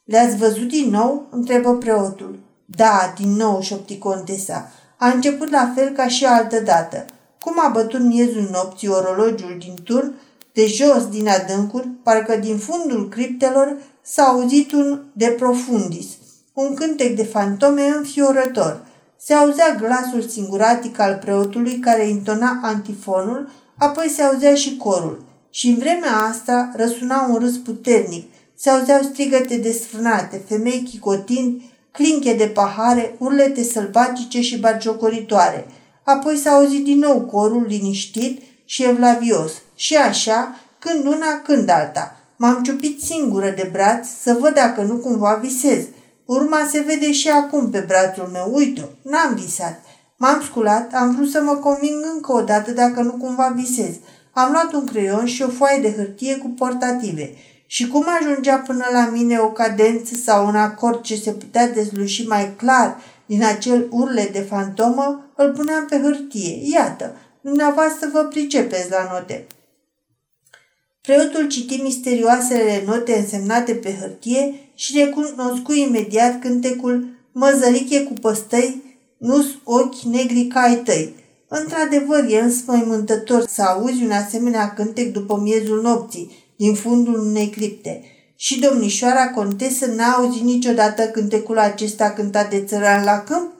Le-ați 0.06 0.38
văzut 0.38 0.68
din 0.68 0.90
nou?" 0.90 1.28
întrebă 1.32 1.78
preotul. 1.78 2.40
Da, 2.66 3.14
din 3.18 3.32
nou, 3.32 3.62
șopti 3.62 3.98
contesa. 3.98 4.72
A 4.98 5.08
început 5.08 5.50
la 5.50 5.72
fel 5.76 5.90
ca 5.90 6.08
și 6.08 6.26
altă 6.26 6.60
dată. 6.60 7.06
Cum 7.40 7.54
a 7.60 7.70
bătut 7.70 8.02
miezul 8.02 8.50
nopții 8.52 8.88
orologiul 8.88 9.56
din 9.60 9.76
turn, 9.84 10.14
de 10.54 10.66
jos 10.66 11.08
din 11.10 11.28
adâncuri, 11.28 11.88
parcă 12.04 12.36
din 12.36 12.58
fundul 12.58 13.10
criptelor 13.10 13.78
s-a 14.02 14.24
auzit 14.24 14.72
un 14.72 15.02
de 15.14 15.26
profundis, 15.26 16.08
un 16.54 16.74
cântec 16.74 17.16
de 17.16 17.24
fantome 17.24 17.88
înfiorător– 17.88 18.82
se 19.26 19.34
auzea 19.34 19.76
glasul 19.80 20.22
singuratic 20.22 21.00
al 21.00 21.18
preotului 21.22 21.80
care 21.80 22.08
intona 22.08 22.60
antifonul, 22.64 23.50
apoi 23.78 24.10
se 24.10 24.22
auzea 24.22 24.56
și 24.56 24.78
corul. 24.78 25.24
Și 25.50 25.68
în 25.68 25.78
vremea 25.78 26.16
asta 26.16 26.72
răsuna 26.76 27.28
un 27.30 27.36
râs 27.36 27.58
puternic, 27.58 28.32
se 28.56 28.70
auzeau 28.70 29.02
strigăte 29.02 29.58
desfrânate, 29.58 30.42
femei 30.48 30.84
chicotind, 30.92 31.62
clinche 31.96 32.34
de 32.34 32.46
pahare, 32.46 33.16
urlete 33.18 33.64
sălbatice 33.64 34.42
și 34.42 34.60
bagiocoritoare. 34.60 35.68
Apoi 36.04 36.38
s-a 36.38 36.52
auzit 36.52 36.84
din 36.84 37.00
nou 37.00 37.22
corul 37.22 37.66
liniștit 37.68 38.42
și 38.66 38.84
evlavios. 38.84 39.52
Și 39.76 39.96
așa, 39.96 40.60
când 40.80 41.06
una, 41.06 41.42
când 41.44 41.70
alta. 41.70 42.20
M-am 42.38 42.64
ciupit 42.64 43.02
singură 43.02 43.54
de 43.56 43.70
braț 43.72 44.08
să 44.22 44.38
văd 44.40 44.54
dacă 44.54 44.82
nu 44.82 44.96
cumva 44.96 45.40
visez– 45.42 45.84
Urma 46.26 46.68
se 46.72 46.80
vede 46.80 47.12
și 47.12 47.30
acum 47.30 47.70
pe 47.70 47.80
brațul 47.80 48.30
meu. 48.32 48.52
Uite, 48.54 48.90
n-am 49.02 49.36
visat. 49.36 49.84
M-am 50.18 50.42
sculat, 50.42 50.94
am 50.94 51.16
vrut 51.16 51.30
să 51.30 51.42
mă 51.42 51.52
conving 51.52 52.04
încă 52.14 52.34
o 52.34 52.42
dată 52.42 52.72
dacă 52.72 53.02
nu 53.02 53.12
cumva 53.12 53.54
visez. 53.56 53.96
Am 54.34 54.52
luat 54.52 54.74
un 54.74 54.86
creion 54.86 55.26
și 55.26 55.42
o 55.42 55.48
foaie 55.48 55.82
de 55.82 55.94
hârtie 55.96 56.38
cu 56.38 56.48
portative. 56.48 57.34
Și 57.66 57.88
cum 57.88 58.06
ajungea 58.20 58.58
până 58.58 58.86
la 58.92 59.10
mine 59.10 59.40
o 59.40 59.52
cadență 59.52 60.16
sau 60.16 60.48
un 60.48 60.56
acord 60.56 61.02
ce 61.02 61.16
se 61.16 61.32
putea 61.32 61.70
dezluși 61.70 62.28
mai 62.28 62.56
clar 62.56 62.98
din 63.26 63.44
acel 63.44 63.88
urle 63.92 64.30
de 64.32 64.40
fantomă, 64.40 65.32
îl 65.36 65.52
puneam 65.52 65.86
pe 65.86 66.00
hârtie. 66.02 66.60
Iată, 66.64 67.16
dumneavoastră 67.42 68.10
vă 68.14 68.24
pricepeți 68.24 68.90
la 68.90 69.10
note. 69.12 69.48
Preotul 71.02 71.48
citi 71.48 71.82
misterioasele 71.82 72.84
note 72.86 73.18
însemnate 73.18 73.74
pe 73.74 73.98
hârtie 74.00 74.54
și 74.76 74.98
recunoscu 74.98 75.74
imediat 75.74 76.40
cântecul 76.40 77.08
Măzăriche 77.32 78.04
cu 78.04 78.14
păstăi, 78.14 78.98
nu 79.18 79.46
ochi 79.64 80.02
negri 80.02 80.48
ca 80.48 80.60
ai 80.60 80.76
tăi. 80.76 81.14
Într-adevăr, 81.48 82.26
e 82.30 82.40
înspăimântător 82.40 83.46
să 83.48 83.62
auzi 83.62 84.04
un 84.04 84.12
asemenea 84.12 84.74
cântec 84.74 85.12
după 85.14 85.40
miezul 85.42 85.82
nopții, 85.82 86.45
din 86.56 86.74
fundul 86.74 87.20
unei 87.20 87.50
cripte. 87.50 88.04
Și 88.36 88.60
domnișoara 88.60 89.30
contesă 89.30 89.86
n-a 89.86 90.12
auzit 90.12 90.42
niciodată 90.42 91.04
cântecul 91.04 91.58
acesta 91.58 92.10
cântat 92.10 92.50
de 92.50 92.64
țăran 92.64 93.04
la 93.04 93.20
câmp? 93.20 93.52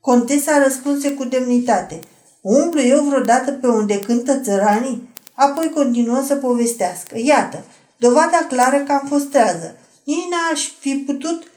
Contesa 0.00 0.62
răspunse 0.62 1.10
cu 1.10 1.24
demnitate. 1.24 2.00
Umblu 2.40 2.80
eu 2.80 3.04
vreodată 3.04 3.52
pe 3.52 3.66
unde 3.66 4.00
cântă 4.00 4.40
țăranii? 4.40 5.08
Apoi 5.34 5.70
continuă 5.74 6.22
să 6.26 6.34
povestească. 6.34 7.18
Iată, 7.18 7.64
dovada 7.96 8.46
clară 8.48 8.76
că 8.86 8.92
am 8.92 9.06
fost 9.08 9.30
trează. 9.30 9.76
Nici 10.04 10.28
n-aș 10.30 10.68
fi 10.78 10.94
putut 11.06 11.50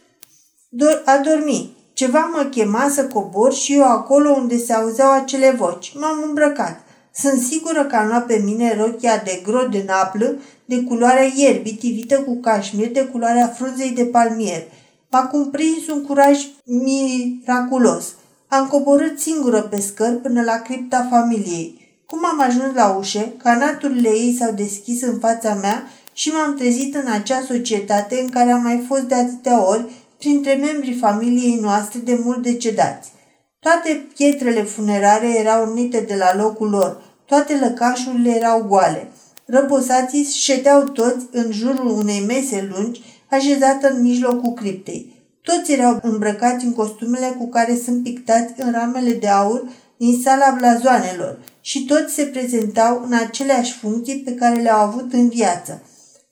do- 0.70 1.04
adormi. 1.06 1.76
Ceva 1.94 2.32
mă 2.34 2.44
chema 2.44 2.90
să 2.90 3.06
cobor 3.06 3.54
și 3.54 3.74
eu 3.74 3.84
acolo 3.84 4.30
unde 4.30 4.58
se 4.58 4.74
auzeau 4.74 5.12
acele 5.12 5.52
voci. 5.58 5.94
M-am 5.96 6.24
îmbrăcat. 6.28 6.80
Sunt 7.14 7.42
sigură 7.42 7.86
că 7.86 7.96
am 7.96 8.08
luat 8.08 8.26
pe 8.26 8.42
mine 8.44 8.76
rochia 8.80 9.22
de 9.26 9.42
gro 9.44 9.68
de 9.68 9.84
naplă, 9.88 10.36
de 10.68 10.84
culoarea 10.84 11.32
ierbii, 11.36 11.74
tivită 11.74 12.16
cu 12.22 12.40
cașmir, 12.40 12.92
de 12.92 13.06
culoarea 13.06 13.48
frunzei 13.48 13.92
de 13.92 14.06
palmier. 14.06 14.64
M-a 15.12 15.26
cuprins 15.26 15.88
un 15.88 16.04
curaj 16.04 16.46
miraculos. 16.64 18.14
Am 18.48 18.68
coborât 18.68 19.20
singură 19.20 19.62
pe 19.62 19.80
scări 19.80 20.16
până 20.16 20.42
la 20.44 20.56
cripta 20.56 21.08
familiei. 21.10 22.02
Cum 22.06 22.26
am 22.26 22.42
ajuns 22.42 22.76
la 22.76 22.88
ușă, 22.88 23.34
canaturile 23.44 24.10
ei 24.10 24.36
s-au 24.40 24.52
deschis 24.52 25.02
în 25.02 25.20
fața 25.20 25.54
mea 25.54 25.88
și 26.14 26.30
m-am 26.30 26.56
trezit 26.56 26.96
în 26.96 27.12
acea 27.12 27.42
societate 27.48 28.20
în 28.22 28.30
care 28.30 28.52
am 28.52 28.62
mai 28.62 28.84
fost 28.88 29.02
de 29.02 29.16
atâtea 29.16 29.68
ori 29.68 29.86
printre 30.18 30.54
membrii 30.54 30.98
familiei 30.98 31.60
noastre 31.62 32.00
de 32.00 32.20
mult 32.24 32.42
decedați. 32.42 33.12
Toate 33.60 34.08
pietrele 34.16 34.62
funerare 34.62 35.40
erau 35.40 35.72
unite 35.72 36.00
de 36.00 36.16
la 36.16 36.36
locul 36.36 36.70
lor, 36.70 37.02
toate 37.26 37.58
lăcașurile 37.60 38.36
erau 38.36 38.64
goale. 38.64 39.12
Răposații 39.48 40.24
ședeau 40.24 40.84
toți 40.84 41.26
în 41.32 41.52
jurul 41.52 41.88
unei 41.88 42.26
mese 42.28 42.70
lungi, 42.74 43.02
așezată 43.30 43.90
în 43.90 44.02
mijlocul 44.02 44.54
criptei. 44.54 45.16
Toți 45.42 45.72
erau 45.72 46.00
îmbrăcați 46.02 46.66
în 46.66 46.74
costumele 46.74 47.36
cu 47.38 47.50
care 47.50 47.76
sunt 47.84 48.04
pictați 48.04 48.54
în 48.58 48.72
ramele 48.72 49.14
de 49.14 49.28
aur 49.28 49.64
din 49.98 50.22
sala 50.24 50.56
blazoanelor 50.58 51.40
și 51.62 51.86
toți 51.86 52.14
se 52.14 52.24
prezentau 52.24 53.04
în 53.06 53.14
aceleași 53.14 53.78
funcții 53.78 54.22
pe 54.26 54.34
care 54.34 54.62
le-au 54.62 54.80
avut 54.80 55.14
în 55.14 55.30
viață. 55.30 55.82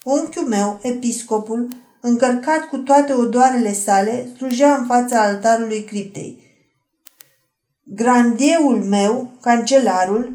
Unchiul 0.04 0.48
meu, 0.48 0.80
episcopul, 0.82 1.68
încărcat 2.02 2.70
cu 2.70 2.78
toate 2.78 3.14
odoarele 3.14 3.74
sale, 3.74 4.28
slujea 4.38 4.76
în 4.76 4.86
fața 4.86 5.22
altarului 5.22 5.84
criptei. 5.84 6.44
Grandieul 7.84 8.84
meu, 8.84 9.32
cancelarul, 9.42 10.34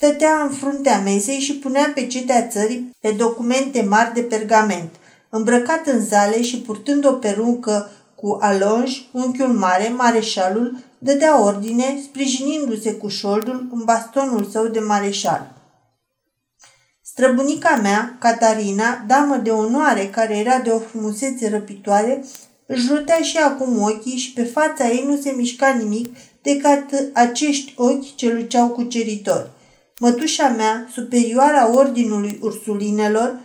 stătea 0.00 0.42
în 0.42 0.50
fruntea 0.50 1.00
mesei 1.00 1.38
și 1.38 1.54
punea 1.54 1.90
pe 1.94 2.06
cetea 2.06 2.46
țării 2.46 2.96
pe 3.00 3.10
documente 3.10 3.82
mari 3.82 4.14
de 4.14 4.20
pergament. 4.20 4.90
Îmbrăcat 5.28 5.86
în 5.86 6.04
zale 6.04 6.42
și 6.42 6.60
purtând 6.60 7.06
o 7.06 7.12
peruncă 7.12 7.90
cu 8.14 8.38
alonj, 8.40 9.08
unchiul 9.12 9.52
mare, 9.52 9.88
mareșalul, 9.88 10.78
dădea 10.98 11.44
ordine, 11.44 12.00
sprijinindu-se 12.02 12.94
cu 12.94 13.08
șoldul 13.08 13.68
în 13.72 13.84
bastonul 13.84 14.44
său 14.44 14.66
de 14.66 14.78
mareșal. 14.78 15.54
Străbunica 17.02 17.76
mea, 17.82 18.16
Catarina, 18.20 19.04
damă 19.06 19.36
de 19.36 19.50
onoare 19.50 20.06
care 20.06 20.36
era 20.36 20.58
de 20.58 20.70
o 20.70 20.78
frumusețe 20.78 21.48
răpitoare, 21.48 22.24
își 22.66 22.88
rotea 22.92 23.20
și 23.20 23.36
acum 23.36 23.82
ochii 23.82 24.16
și 24.16 24.32
pe 24.32 24.44
fața 24.44 24.88
ei 24.88 25.04
nu 25.06 25.16
se 25.16 25.30
mișca 25.30 25.68
nimic 25.68 26.16
decât 26.42 27.10
acești 27.12 27.74
ochi 27.76 28.14
ce 28.14 28.32
luceau 28.32 28.68
cuceritori. 28.68 29.56
Mătușa 29.98 30.48
mea, 30.48 30.88
superioara 30.92 31.74
ordinului 31.74 32.38
ursulinelor, 32.42 33.40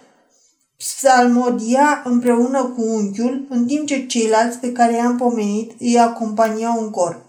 psalmodia 0.78 2.02
împreună 2.06 2.64
cu 2.64 2.82
unchiul, 2.82 3.46
în 3.50 3.66
timp 3.66 3.88
ce 3.88 4.06
ceilalți 4.06 4.58
pe 4.58 4.72
care 4.72 4.94
i-am 4.94 5.18
pomenit 5.18 5.72
îi 5.80 6.00
acompaniau 6.00 6.84
în 6.84 6.90
cor. 6.90 7.22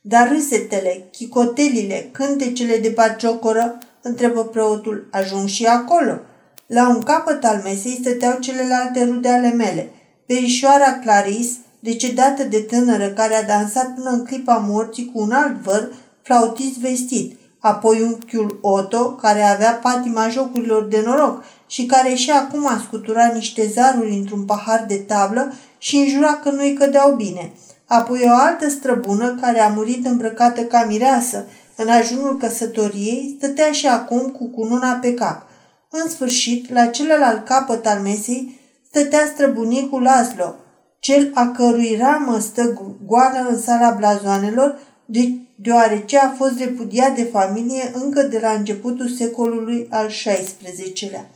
Dar 0.00 0.28
râsetele, 0.28 1.08
chicotelile, 1.12 2.08
cântecele 2.12 2.76
de 2.76 2.88
bagiocoră, 2.88 3.78
întrebă 4.02 4.44
preotul, 4.44 5.08
ajung 5.10 5.48
și 5.48 5.66
acolo. 5.66 6.20
La 6.66 6.88
un 6.88 7.02
capăt 7.02 7.44
al 7.44 7.60
mesei 7.64 7.98
stăteau 8.00 8.38
celelalte 8.38 9.04
rude 9.04 9.28
ale 9.28 9.50
mele. 9.50 9.90
Perișoara 10.26 10.98
Claris, 10.98 11.48
decedată 11.80 12.42
de 12.42 12.58
tânără 12.58 13.08
care 13.08 13.34
a 13.34 13.42
dansat 13.42 13.94
până 13.94 14.10
în 14.10 14.24
clipa 14.24 14.56
morții 14.68 15.10
cu 15.14 15.20
un 15.20 15.30
alt 15.30 15.56
văr, 15.56 15.92
flautist 16.22 16.78
vestit, 16.78 17.39
apoi 17.60 18.02
unchiul 18.02 18.58
Otto, 18.60 19.10
care 19.10 19.42
avea 19.42 19.72
patima 19.82 20.28
jocurilor 20.28 20.84
de 20.84 21.02
noroc 21.04 21.44
și 21.66 21.86
care 21.86 22.14
și 22.14 22.30
acum 22.30 22.68
scutura 22.86 23.26
niște 23.26 23.68
zaruri 23.68 24.16
într-un 24.16 24.44
pahar 24.44 24.84
de 24.88 24.96
tablă 24.96 25.52
și 25.78 25.96
înjura 25.96 26.34
că 26.42 26.50
nu-i 26.50 26.74
cădeau 26.74 27.14
bine. 27.14 27.52
Apoi 27.86 28.24
o 28.26 28.34
altă 28.34 28.68
străbună 28.68 29.38
care 29.40 29.60
a 29.60 29.68
murit 29.68 30.06
îmbrăcată 30.06 30.60
ca 30.60 30.84
mireasă, 30.88 31.46
în 31.76 31.88
ajunul 31.88 32.36
căsătoriei, 32.36 33.34
stătea 33.38 33.72
și 33.72 33.86
acum 33.86 34.28
cu 34.28 34.46
cununa 34.48 34.92
pe 34.92 35.14
cap. 35.14 35.46
În 35.90 36.10
sfârșit, 36.10 36.72
la 36.72 36.86
celălalt 36.86 37.44
capăt 37.44 37.86
al 37.86 38.00
mesei, 38.00 38.60
stătea 38.88 39.26
străbunicul 39.34 40.02
Laszlo, 40.02 40.54
cel 40.98 41.30
a 41.34 41.46
cărui 41.56 41.96
ramă 42.00 42.38
stă 42.38 42.96
goală 43.06 43.48
în 43.48 43.60
sala 43.60 43.90
blazoanelor, 43.90 44.78
de, 45.04 45.32
deoarece 45.62 46.18
a 46.18 46.30
fost 46.30 46.58
repudiat 46.58 47.14
de 47.14 47.24
familie 47.24 47.90
încă 47.94 48.22
de 48.22 48.38
la 48.38 48.50
începutul 48.50 49.08
secolului 49.08 49.86
al 49.90 50.06
XVI-lea. 50.06 51.30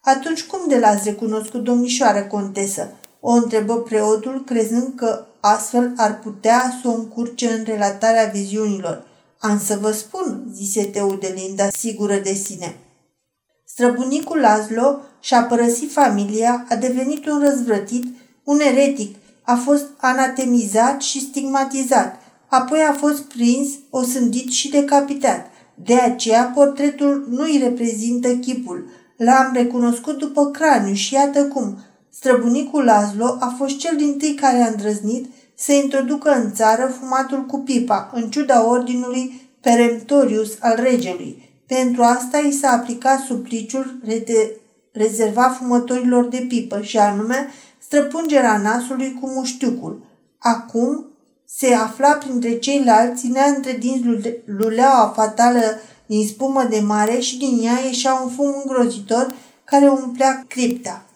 Atunci 0.00 0.44
cum 0.44 0.60
de 0.68 0.78
l-ați 0.78 1.08
recunoscut, 1.08 1.64
domnișoară 1.64 2.22
contesă? 2.22 2.88
O 3.20 3.30
întrebă 3.30 3.74
preotul, 3.78 4.44
crezând 4.44 4.92
că 4.96 5.26
astfel 5.40 5.92
ar 5.96 6.18
putea 6.18 6.78
să 6.82 6.88
o 6.88 6.94
încurce 6.94 7.48
în 7.48 7.64
relatarea 7.64 8.30
viziunilor. 8.32 9.06
Am 9.38 9.60
să 9.64 9.78
vă 9.80 9.90
spun, 9.90 10.44
zise 10.52 10.84
Teudelinda, 10.84 11.68
sigură 11.70 12.16
de 12.16 12.32
sine. 12.32 12.76
Străbunicul 13.64 14.40
Laszlo 14.40 15.00
și-a 15.20 15.42
părăsit 15.42 15.92
familia, 15.92 16.66
a 16.68 16.74
devenit 16.74 17.26
un 17.26 17.40
răzvrătit, 17.48 18.04
un 18.44 18.60
eretic, 18.60 19.16
a 19.42 19.54
fost 19.54 19.84
anatemizat 19.96 21.00
și 21.00 21.20
stigmatizat, 21.20 22.20
apoi 22.60 22.78
a 22.88 22.92
fost 22.92 23.22
prins, 23.22 23.68
osândit 23.90 24.50
și 24.50 24.70
decapitat. 24.70 25.46
De 25.74 25.94
aceea, 25.94 26.52
portretul 26.54 27.26
nu 27.30 27.42
îi 27.42 27.60
reprezintă 27.62 28.28
chipul. 28.28 28.90
L-am 29.16 29.50
recunoscut 29.54 30.18
după 30.18 30.50
craniu 30.50 30.94
și 30.94 31.14
iată 31.14 31.44
cum. 31.44 31.78
Străbunicul 32.10 32.84
Laszlo 32.84 33.36
a 33.40 33.54
fost 33.58 33.76
cel 33.76 33.96
din 33.96 34.18
tâi 34.18 34.34
care 34.34 34.62
a 34.62 34.68
îndrăznit 34.68 35.26
să 35.54 35.72
introducă 35.72 36.30
în 36.30 36.52
țară 36.52 36.94
fumatul 37.00 37.46
cu 37.46 37.58
pipa, 37.58 38.10
în 38.14 38.30
ciuda 38.30 38.68
ordinului 38.68 39.50
peremptorius 39.60 40.56
al 40.60 40.74
regelui. 40.82 41.62
Pentru 41.66 42.02
asta 42.02 42.38
i 42.38 42.52
s-a 42.52 42.68
aplicat 42.68 43.20
supliciul 43.20 44.00
rezervat 44.92 45.56
fumătorilor 45.56 46.28
de 46.28 46.44
pipă 46.48 46.80
și 46.80 46.98
anume 46.98 47.48
străpungerea 47.78 48.58
nasului 48.58 49.18
cu 49.20 49.28
muștiucul. 49.28 50.04
Acum 50.38 51.06
se 51.48 51.74
afla 51.74 52.08
printre 52.12 52.58
ceilalți, 52.58 53.20
ținea 53.20 53.44
între 53.44 53.72
dinți 53.72 54.30
luleaua 54.44 55.12
fatală 55.16 55.80
din 56.06 56.26
spumă 56.26 56.66
de 56.70 56.80
mare 56.80 57.18
și 57.18 57.38
din 57.38 57.60
ea 57.62 57.78
ieșea 57.86 58.14
un 58.14 58.30
fum 58.30 58.54
îngrozitor 58.64 59.34
care 59.64 59.88
umplea 59.88 60.44
cripta. 60.48 61.06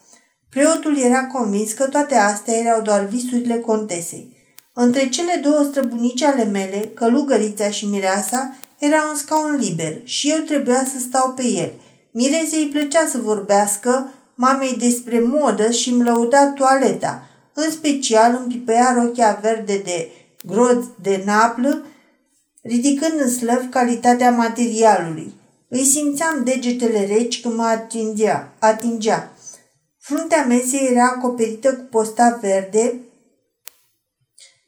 Preotul 0.51 0.99
era 0.99 1.27
convins 1.27 1.73
că 1.73 1.85
toate 1.85 2.15
astea 2.15 2.55
erau 2.55 2.81
doar 2.81 3.05
visurile 3.05 3.59
contesei. 3.59 4.37
Între 4.73 5.09
cele 5.09 5.41
două 5.43 5.63
străbunici 5.63 6.23
ale 6.23 6.45
mele, 6.45 6.91
călugărița 6.95 7.71
și 7.71 7.87
mireasa, 7.87 8.57
era 8.79 8.97
un 9.11 9.17
scaun 9.17 9.57
liber 9.61 10.01
și 10.05 10.31
eu 10.31 10.39
trebuia 10.39 10.85
să 10.85 10.99
stau 10.99 11.33
pe 11.33 11.43
el. 11.47 11.73
Mirezei 12.13 12.63
îi 12.63 12.69
plăcea 12.69 13.07
să 13.11 13.19
vorbească 13.19 14.13
mamei 14.35 14.77
despre 14.79 15.21
modă 15.21 15.71
și 15.71 15.91
îmi 15.91 16.05
lăuda 16.05 16.47
toaleta. 16.47 17.23
În 17.55 17.71
special 17.71 18.39
îmi 18.41 18.53
pipăia 18.53 18.95
rochia 19.03 19.39
verde 19.43 19.81
de 19.85 20.11
groz 20.43 20.85
de 21.03 21.23
naplă, 21.25 21.87
ridicând 22.63 23.21
în 23.21 23.31
slăv 23.31 23.69
calitatea 23.71 24.31
materialului. 24.31 25.35
Îi 25.69 25.85
simțeam 25.85 26.45
degetele 26.45 27.07
reci 27.07 27.41
când 27.41 27.55
mă 27.55 27.63
atingea. 27.63 28.53
atingea. 28.59 29.33
Fruntea 29.99 30.45
mesei 30.45 30.89
era 30.91 31.05
acoperită 31.05 31.75
cu 31.75 31.83
posta 31.91 32.39
verde, 32.41 32.95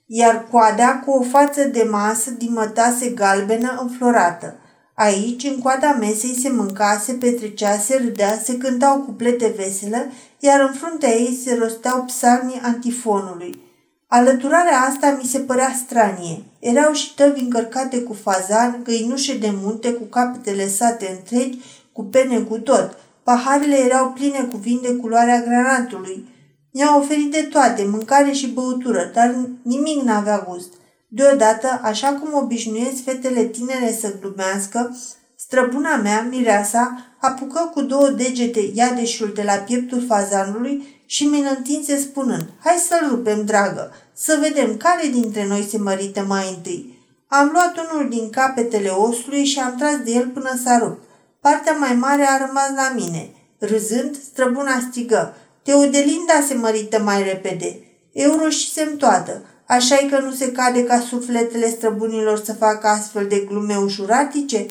iar 0.06 0.48
coada 0.50 0.98
cu 0.98 1.10
o 1.10 1.22
față 1.22 1.64
de 1.64 1.82
masă 1.82 2.30
din 2.30 2.52
mătase 2.52 3.08
galbenă 3.08 3.78
înflorată. 3.80 4.56
Aici, 4.94 5.44
în 5.44 5.58
coada 5.58 5.92
mesei, 5.92 6.38
se 6.40 6.48
mânca, 6.48 6.98
se 7.04 7.12
petrecea, 7.12 7.78
se 7.78 7.96
râdea, 7.96 8.38
se 8.38 8.58
cântau 8.58 9.00
cuplete 9.00 9.54
vesele, 9.56 10.10
iar 10.38 10.60
în 10.60 10.72
fruntea 10.72 11.10
ei 11.10 11.40
se 11.44 11.54
rosteau 11.54 12.04
psalmii 12.04 12.60
antifonului. 12.62 13.71
Alăturarea 14.14 14.80
asta 14.88 15.18
mi 15.22 15.28
se 15.28 15.38
părea 15.38 15.72
stranie. 15.84 16.42
Erau 16.58 16.92
și 16.92 17.14
tăvi 17.14 17.40
încărcate 17.40 18.00
cu 18.00 18.12
fazan, 18.12 18.80
găinușe 18.82 19.38
de 19.38 19.52
munte 19.62 19.92
cu 19.92 20.02
capetele 20.02 20.68
sate 20.68 21.16
întregi, 21.16 21.58
cu 21.92 22.04
pene 22.04 22.38
cu 22.38 22.58
tot. 22.58 22.98
Paharele 23.22 23.76
erau 23.76 24.10
pline 24.10 24.48
cu 24.50 24.56
vin 24.56 24.78
de 24.82 24.94
culoarea 24.94 25.40
granatului. 25.40 26.28
Mi-au 26.72 26.98
oferit 27.00 27.30
de 27.30 27.42
toate, 27.42 27.86
mâncare 27.90 28.30
și 28.30 28.48
băutură, 28.48 29.10
dar 29.14 29.34
nimic 29.62 30.02
n-avea 30.02 30.46
gust. 30.48 30.72
Deodată, 31.08 31.80
așa 31.82 32.08
cum 32.08 32.42
obișnuiesc 32.42 33.02
fetele 33.04 33.44
tinere 33.44 33.96
să 34.00 34.14
glumească, 34.20 34.96
străbuna 35.36 35.96
mea, 35.96 36.26
mireasa, 36.30 36.96
apucă 37.20 37.70
cu 37.74 37.82
două 37.82 38.08
degete 38.08 38.70
iadeșul 38.74 39.32
de 39.34 39.42
la 39.42 39.54
pieptul 39.54 40.04
fazanului 40.08 41.01
și 41.12 41.24
mi-l 41.24 41.54
întinse 41.56 41.96
spunând, 41.98 42.46
hai 42.64 42.84
să-l 42.88 43.08
rupem, 43.08 43.44
dragă, 43.44 43.92
să 44.12 44.38
vedem 44.40 44.76
care 44.76 45.08
dintre 45.08 45.46
noi 45.46 45.66
se 45.70 45.78
mărită 45.78 46.24
mai 46.28 46.54
întâi. 46.56 46.98
Am 47.26 47.50
luat 47.52 47.74
unul 47.76 48.08
din 48.08 48.30
capetele 48.30 48.88
osului 48.88 49.44
și 49.44 49.58
am 49.58 49.74
tras 49.76 49.96
de 50.04 50.10
el 50.10 50.26
până 50.26 50.60
s-a 50.64 50.78
rupt. 50.78 51.02
Partea 51.40 51.72
mai 51.72 51.94
mare 51.94 52.26
a 52.28 52.46
rămas 52.46 52.70
la 52.76 52.92
mine. 52.94 53.30
Râzând, 53.58 54.16
străbuna 54.30 54.86
strigă, 54.90 55.34
Teodelinda 55.62 56.44
se 56.46 56.54
mărită 56.54 57.02
mai 57.02 57.22
repede. 57.22 57.78
Eu 58.12 58.38
roșisem 58.42 58.96
toată. 58.96 59.42
așa 59.66 59.96
că 60.10 60.18
nu 60.18 60.32
se 60.32 60.52
cade 60.52 60.84
ca 60.84 61.00
sufletele 61.00 61.68
străbunilor 61.68 62.42
să 62.44 62.52
facă 62.52 62.86
astfel 62.86 63.26
de 63.26 63.38
glume 63.38 63.76
ușuratice? 63.76 64.66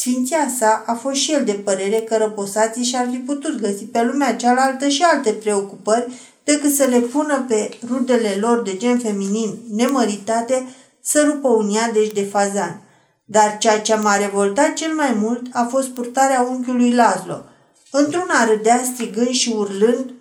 Sfinția 0.00 0.48
sa 0.58 0.82
a 0.86 0.94
fost 0.94 1.16
și 1.16 1.32
el 1.32 1.44
de 1.44 1.52
părere 1.52 1.96
că 1.96 2.16
răposații 2.16 2.84
și-ar 2.84 3.08
fi 3.10 3.16
putut 3.16 3.60
găsi 3.60 3.84
pe 3.84 4.02
lumea 4.02 4.36
cealaltă 4.36 4.88
și 4.88 5.02
alte 5.02 5.32
preocupări 5.32 6.12
decât 6.44 6.74
să 6.74 6.84
le 6.84 6.98
pună 6.98 7.44
pe 7.48 7.70
rudele 7.88 8.36
lor 8.40 8.62
de 8.62 8.76
gen 8.76 8.98
feminin 8.98 9.58
nemăritate 9.70 10.66
să 11.02 11.22
rupă 11.24 11.48
un 11.48 11.70
deci 11.92 12.12
de 12.12 12.24
fazan. 12.24 12.82
Dar 13.24 13.58
ceea 13.58 13.80
ce 13.80 13.94
m-a 13.94 14.16
revoltat 14.16 14.72
cel 14.72 14.94
mai 14.94 15.16
mult 15.20 15.46
a 15.52 15.66
fost 15.70 15.88
purtarea 15.88 16.46
unchiului 16.50 16.94
Lazlo. 16.94 17.44
Într-una 17.90 18.44
râdea 18.44 18.82
strigând 18.94 19.28
și 19.28 19.54
urlând 19.56 20.12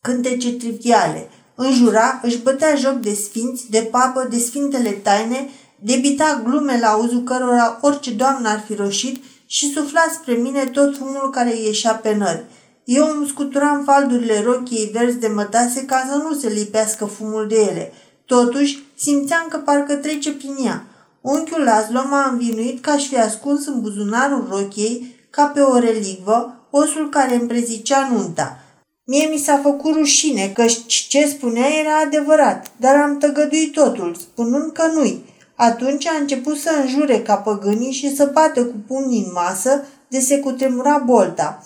cântece 0.00 0.52
triviale. 0.52 1.28
Înjura, 1.54 2.20
își 2.22 2.42
bătea 2.42 2.74
joc 2.74 2.94
de 2.94 3.14
sfinți, 3.14 3.70
de 3.70 3.88
papă, 3.90 4.26
de 4.30 4.38
sfintele 4.38 4.90
taine, 4.90 5.48
debita 5.82 6.42
glume 6.44 6.78
la 6.80 6.88
auzul 6.88 7.22
cărora 7.22 7.78
orice 7.80 8.10
doamnă 8.10 8.48
ar 8.48 8.64
fi 8.66 8.74
roșit 8.74 9.22
și 9.46 9.72
sufla 9.72 10.04
spre 10.12 10.32
mine 10.32 10.64
tot 10.64 10.96
fumul 10.96 11.30
care 11.30 11.56
ieșea 11.56 11.94
pe 11.94 12.14
nări. 12.14 12.44
Eu 12.84 13.10
îmi 13.16 13.26
scuturam 13.26 13.82
faldurile 13.84 14.42
rochiei 14.42 14.90
verzi 14.92 15.18
de 15.18 15.26
mătase 15.28 15.84
ca 15.84 16.06
să 16.10 16.16
nu 16.16 16.34
se 16.34 16.48
lipească 16.48 17.04
fumul 17.04 17.46
de 17.48 17.60
ele. 17.60 17.92
Totuși, 18.26 18.82
simțeam 18.96 19.46
că 19.48 19.56
parcă 19.56 19.94
trece 19.94 20.32
prin 20.32 20.56
ea. 20.64 20.84
Unchiul 21.20 21.62
Laszlo 21.62 22.00
m-a 22.10 22.28
învinuit 22.30 22.82
că 22.82 22.90
aș 22.90 23.06
fi 23.06 23.16
ascuns 23.16 23.66
în 23.66 23.80
buzunarul 23.80 24.46
rochiei, 24.50 25.14
ca 25.30 25.44
pe 25.44 25.60
o 25.60 25.78
relicvă, 25.78 26.66
osul 26.70 27.08
care 27.08 27.34
îmi 27.34 27.48
prezicea 27.48 28.08
nunta. 28.12 28.58
Mie 29.04 29.26
mi 29.26 29.38
s-a 29.38 29.60
făcut 29.62 29.94
rușine 29.94 30.52
că 30.54 30.64
ce 31.08 31.26
spunea 31.26 31.66
era 31.80 31.98
adevărat, 32.06 32.70
dar 32.76 32.96
am 32.96 33.18
tăgăduit 33.18 33.72
totul, 33.72 34.16
spunând 34.18 34.72
că 34.72 34.86
nu-i. 34.94 35.24
Atunci 35.62 36.06
a 36.06 36.16
început 36.20 36.56
să 36.56 36.70
înjure 36.82 37.20
ca 37.20 37.36
păgânii 37.36 37.92
și 37.92 38.16
să 38.16 38.30
bată 38.32 38.64
cu 38.64 38.74
pumnii 38.86 39.24
în 39.24 39.32
masă 39.32 39.84
de 40.08 40.18
se 40.18 40.38
cutremura 40.38 40.98
bolta. 40.98 41.62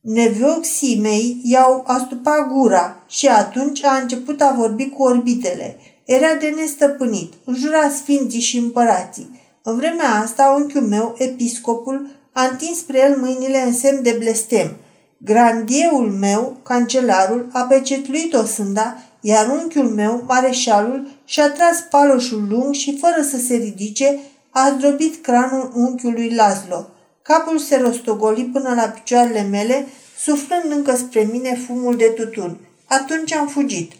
Nevioxii 0.00 1.00
mei 1.00 1.40
i-au 1.42 1.84
astupat 1.86 2.48
gura 2.48 3.02
și 3.08 3.28
atunci 3.28 3.84
a 3.84 3.96
început 3.96 4.40
a 4.40 4.54
vorbi 4.58 4.88
cu 4.88 5.02
orbitele. 5.02 5.76
Era 6.04 6.34
de 6.40 6.54
nestăpânit, 6.56 7.32
înjura 7.44 7.88
sfinții 7.88 8.40
și 8.40 8.56
împărații. 8.56 9.40
În 9.62 9.76
vremea 9.76 10.20
asta, 10.22 10.56
unchiul 10.58 10.86
meu, 10.86 11.14
episcopul, 11.18 12.06
a 12.32 12.42
întins 12.44 12.78
spre 12.78 12.98
el 12.98 13.16
mâinile 13.20 13.62
în 13.66 13.72
semn 13.72 14.02
de 14.02 14.16
blestem. 14.18 14.76
Grandieul 15.18 16.10
meu, 16.10 16.56
cancelarul, 16.62 17.48
a 17.52 17.60
pecetluit 17.60 18.34
o 18.34 18.44
sânda, 18.44 18.96
iar 19.24 19.48
unchiul 19.48 19.88
meu, 19.88 20.24
mareșalul, 20.26 21.08
și-a 21.24 21.50
tras 21.50 21.80
paloșul 21.90 22.46
lung 22.48 22.74
și, 22.74 22.98
fără 22.98 23.22
să 23.30 23.36
se 23.36 23.54
ridice, 23.54 24.18
a 24.50 24.74
zdrobit 24.76 25.22
cranul 25.22 25.72
unchiului 25.74 26.34
Laszlo. 26.34 26.86
Capul 27.22 27.58
se 27.58 27.76
rostogoli 27.76 28.50
până 28.52 28.74
la 28.74 28.82
picioarele 28.82 29.42
mele, 29.42 29.86
suflând 30.18 30.70
încă 30.70 30.96
spre 30.96 31.28
mine 31.32 31.60
fumul 31.66 31.96
de 31.96 32.12
tutun. 32.16 32.56
Atunci 32.84 33.32
am 33.32 33.46
fugit. 33.46 33.92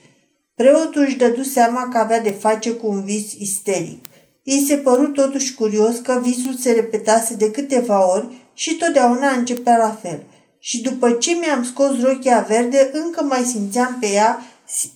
Preotul 0.54 1.02
își 1.02 1.16
dădu 1.16 1.42
seama 1.42 1.88
că 1.88 1.98
avea 1.98 2.20
de 2.20 2.30
face 2.30 2.70
cu 2.70 2.86
un 2.86 3.04
vis 3.04 3.32
isteric. 3.32 4.04
Îi 4.44 4.64
se 4.68 4.76
păru 4.76 5.06
totuși 5.06 5.54
curios 5.54 5.98
că 5.98 6.20
visul 6.22 6.54
se 6.54 6.72
repetase 6.72 7.34
de 7.34 7.50
câteva 7.50 8.12
ori 8.12 8.26
și 8.54 8.76
totdeauna 8.76 9.30
începea 9.30 9.76
la 9.76 9.98
fel. 10.02 10.22
Și 10.58 10.82
după 10.82 11.10
ce 11.10 11.34
mi-am 11.34 11.64
scos 11.64 12.00
rochia 12.00 12.46
verde, 12.48 12.90
încă 12.92 13.22
mai 13.22 13.42
simțeam 13.42 13.96
pe 14.00 14.06
ea 14.06 14.42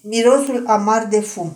mirosul 0.03 0.65
amar 0.67 1.07
de 1.07 1.21
fum. 1.21 1.53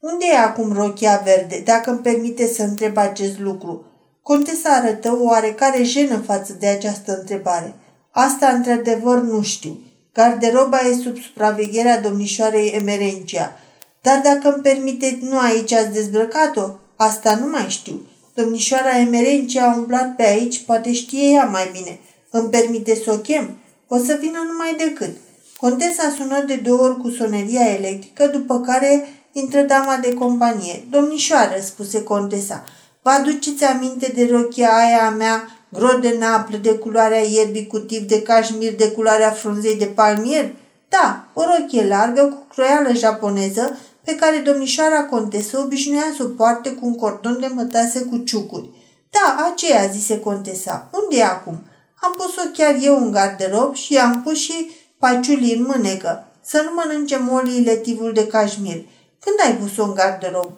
Unde 0.00 0.24
e 0.32 0.36
acum 0.38 0.72
rochia 0.72 1.22
verde, 1.24 1.62
dacă 1.64 1.90
îmi 1.90 1.98
permite 1.98 2.46
să 2.46 2.62
întreb 2.62 2.96
acest 2.96 3.38
lucru? 3.38 3.84
Contesa 4.22 4.70
arătă 4.70 5.12
o 5.12 5.24
oarecare 5.24 5.82
jenă 5.82 6.16
față 6.16 6.52
de 6.52 6.66
această 6.66 7.18
întrebare. 7.18 7.74
Asta, 8.10 8.48
într-adevăr, 8.48 9.20
nu 9.20 9.42
știu. 9.42 9.78
Garderoba 10.12 10.80
e 10.80 10.94
sub 11.02 11.16
supravegherea 11.18 12.00
domnișoarei 12.00 12.68
Emerencia. 12.68 13.56
Dar 14.00 14.20
dacă 14.20 14.52
îmi 14.54 14.62
permite, 14.62 15.18
nu 15.20 15.38
aici 15.38 15.72
ați 15.72 15.92
dezbrăcat-o? 15.92 16.70
Asta 16.96 17.34
nu 17.34 17.46
mai 17.46 17.66
știu. 17.68 18.00
Domnișoara 18.34 18.98
Emerencia 18.98 19.64
a 19.64 19.76
umblat 19.76 20.16
pe 20.16 20.22
aici, 20.22 20.64
poate 20.64 20.92
știe 20.92 21.30
ea 21.30 21.44
mai 21.44 21.68
bine. 21.72 21.98
Îmi 22.30 22.48
permite 22.48 22.94
să 22.94 23.12
o 23.12 23.16
chem? 23.16 23.56
O 23.88 23.96
să 23.96 24.18
vină 24.20 24.38
numai 24.46 24.74
decât. 24.78 25.16
Contesa 25.64 26.14
sună 26.16 26.42
de 26.46 26.54
două 26.54 26.82
ori 26.82 27.00
cu 27.00 27.10
soneria 27.10 27.70
electrică, 27.78 28.26
după 28.26 28.60
care 28.60 29.08
intră 29.32 29.60
dama 29.60 29.98
de 30.02 30.14
companie. 30.14 30.84
Domnișoară, 30.90 31.54
spuse 31.60 32.02
contesa, 32.02 32.64
vă 33.02 33.10
aduceți 33.10 33.64
aminte 33.64 34.12
de 34.14 34.28
rochia 34.30 34.76
aia 34.76 35.06
a 35.06 35.10
mea, 35.10 35.48
gro 35.72 35.98
de 36.00 36.16
naplă 36.18 36.56
de 36.56 36.74
culoarea 36.74 37.20
ierbii 37.20 37.66
cu 37.66 37.78
tip 37.78 38.08
de 38.08 38.22
cașmir 38.22 38.74
de 38.74 38.90
culoarea 38.90 39.30
frunzei 39.30 39.76
de 39.76 39.84
palmier? 39.84 40.54
Da, 40.88 41.28
o 41.32 41.42
rochie 41.42 41.86
largă 41.86 42.22
cu 42.22 42.54
croială 42.54 42.92
japoneză 42.92 43.78
pe 44.04 44.14
care 44.14 44.36
domnișoara 44.36 45.04
contesă 45.04 45.58
obișnuia 45.58 46.12
să 46.16 46.22
o 46.24 46.26
poarte 46.26 46.70
cu 46.70 46.86
un 46.86 46.94
cordon 46.94 47.36
de 47.40 47.50
mătase 47.54 48.00
cu 48.00 48.16
ciucuri. 48.16 48.70
Da, 49.10 49.50
aceea, 49.52 49.86
zise 49.86 50.20
contesa. 50.20 50.90
Unde 51.02 51.16
e 51.16 51.24
acum? 51.24 51.62
Am 52.00 52.14
pus-o 52.16 52.48
chiar 52.52 52.76
eu 52.80 52.96
în 52.96 53.10
garderob 53.10 53.74
și 53.74 53.96
am 53.96 54.22
pus 54.22 54.38
și 54.38 54.70
paciulii 55.04 55.54
în 55.54 55.62
mânecă, 55.62 56.26
să 56.42 56.62
nu 56.64 56.70
mănânce 56.74 57.16
molii 57.16 57.64
letivul 57.64 58.12
de 58.12 58.26
cașmir. 58.26 58.84
Când 59.20 59.36
ai 59.44 59.56
pus-o 59.56 59.84
în 59.84 59.94
garderob? 59.94 60.50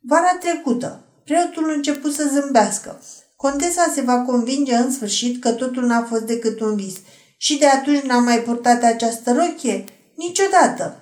Vara 0.00 0.36
trecută. 0.40 1.00
Preotul 1.24 1.70
a 1.70 1.72
început 1.72 2.12
să 2.12 2.30
zâmbească. 2.32 3.00
Contesa 3.36 3.92
se 3.94 4.00
va 4.00 4.20
convinge 4.20 4.74
în 4.74 4.92
sfârșit 4.92 5.42
că 5.42 5.50
totul 5.50 5.84
n-a 5.84 6.02
fost 6.02 6.22
decât 6.22 6.60
un 6.60 6.76
vis. 6.76 6.94
Și 7.36 7.58
de 7.58 7.66
atunci 7.66 8.02
n-a 8.02 8.18
mai 8.18 8.38
purtat 8.38 8.82
această 8.82 9.32
rochie? 9.32 9.84
Niciodată. 10.16 10.96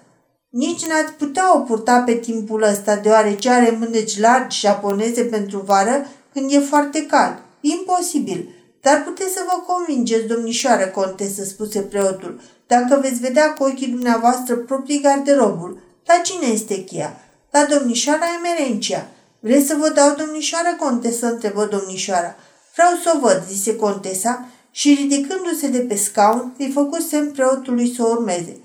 Nici 0.51 0.87
n-ați 0.87 1.13
putea 1.13 1.57
o 1.57 1.61
purta 1.61 2.01
pe 2.01 2.15
timpul 2.15 2.63
ăsta, 2.63 2.97
deoarece 2.97 3.51
are 3.51 3.77
mâneci 3.79 4.19
largi 4.19 4.61
japoneze 4.61 5.23
pentru 5.23 5.59
vară 5.59 6.07
când 6.33 6.53
e 6.53 6.59
foarte 6.59 7.07
cald. 7.07 7.43
Imposibil. 7.61 8.49
Dar 8.81 9.03
puteți 9.03 9.33
să 9.33 9.41
vă 9.47 9.73
convingeți, 9.73 10.27
domnișoară 10.27 10.87
contesă, 10.87 11.45
spuse 11.45 11.81
preotul, 11.81 12.41
dacă 12.67 13.01
veți 13.03 13.21
vedea 13.21 13.53
cu 13.53 13.63
ochii 13.63 13.87
dumneavoastră 13.87 14.57
proprii 14.57 15.01
garderobul. 15.01 15.81
La 16.05 16.15
cine 16.25 16.47
este 16.53 16.85
cheia? 16.85 17.17
La 17.51 17.65
domnișoara 17.65 18.25
Emerencia. 18.39 19.09
Vreți 19.41 19.67
să 19.67 19.77
vă 19.79 19.89
dau 19.89 20.15
domnișoară 20.15 20.77
contesă? 20.79 21.27
întrebă 21.27 21.69
domnișoara. 21.71 22.37
Vreau 22.75 22.91
să 23.03 23.13
o 23.17 23.19
văd, 23.19 23.45
zise 23.49 23.77
contesa 23.77 24.49
și 24.71 24.95
ridicându-se 24.95 25.69
de 25.69 25.79
pe 25.79 25.95
scaun, 25.95 26.55
îi 26.59 26.71
făcu 26.75 27.01
semn 27.01 27.31
preotului 27.31 27.95
să 27.97 28.03
o 28.03 28.09
urmeze. 28.09 28.61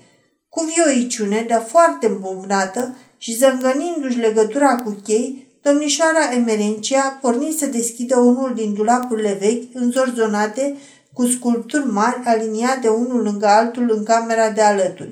Cu 0.48 0.64
vioiciune, 0.74 1.44
dar 1.48 1.64
foarte 1.68 2.06
îmbumnată 2.06 2.96
și 3.16 3.36
zângănindu-și 3.36 4.18
legătura 4.18 4.76
cu 4.76 4.96
chei, 5.04 5.45
domnișoara 5.66 6.32
Emerencia 6.32 7.18
porni 7.20 7.56
să 7.58 7.66
deschidă 7.66 8.18
unul 8.18 8.52
din 8.54 8.74
dulapurile 8.74 9.36
vechi, 9.40 9.74
înzorzonate, 9.74 10.76
cu 11.12 11.26
sculpturi 11.26 11.86
mari, 11.86 12.20
aliniate 12.24 12.88
unul 12.88 13.22
lângă 13.22 13.46
altul 13.46 13.92
în 13.96 14.02
camera 14.04 14.50
de 14.50 14.60
alături. 14.60 15.10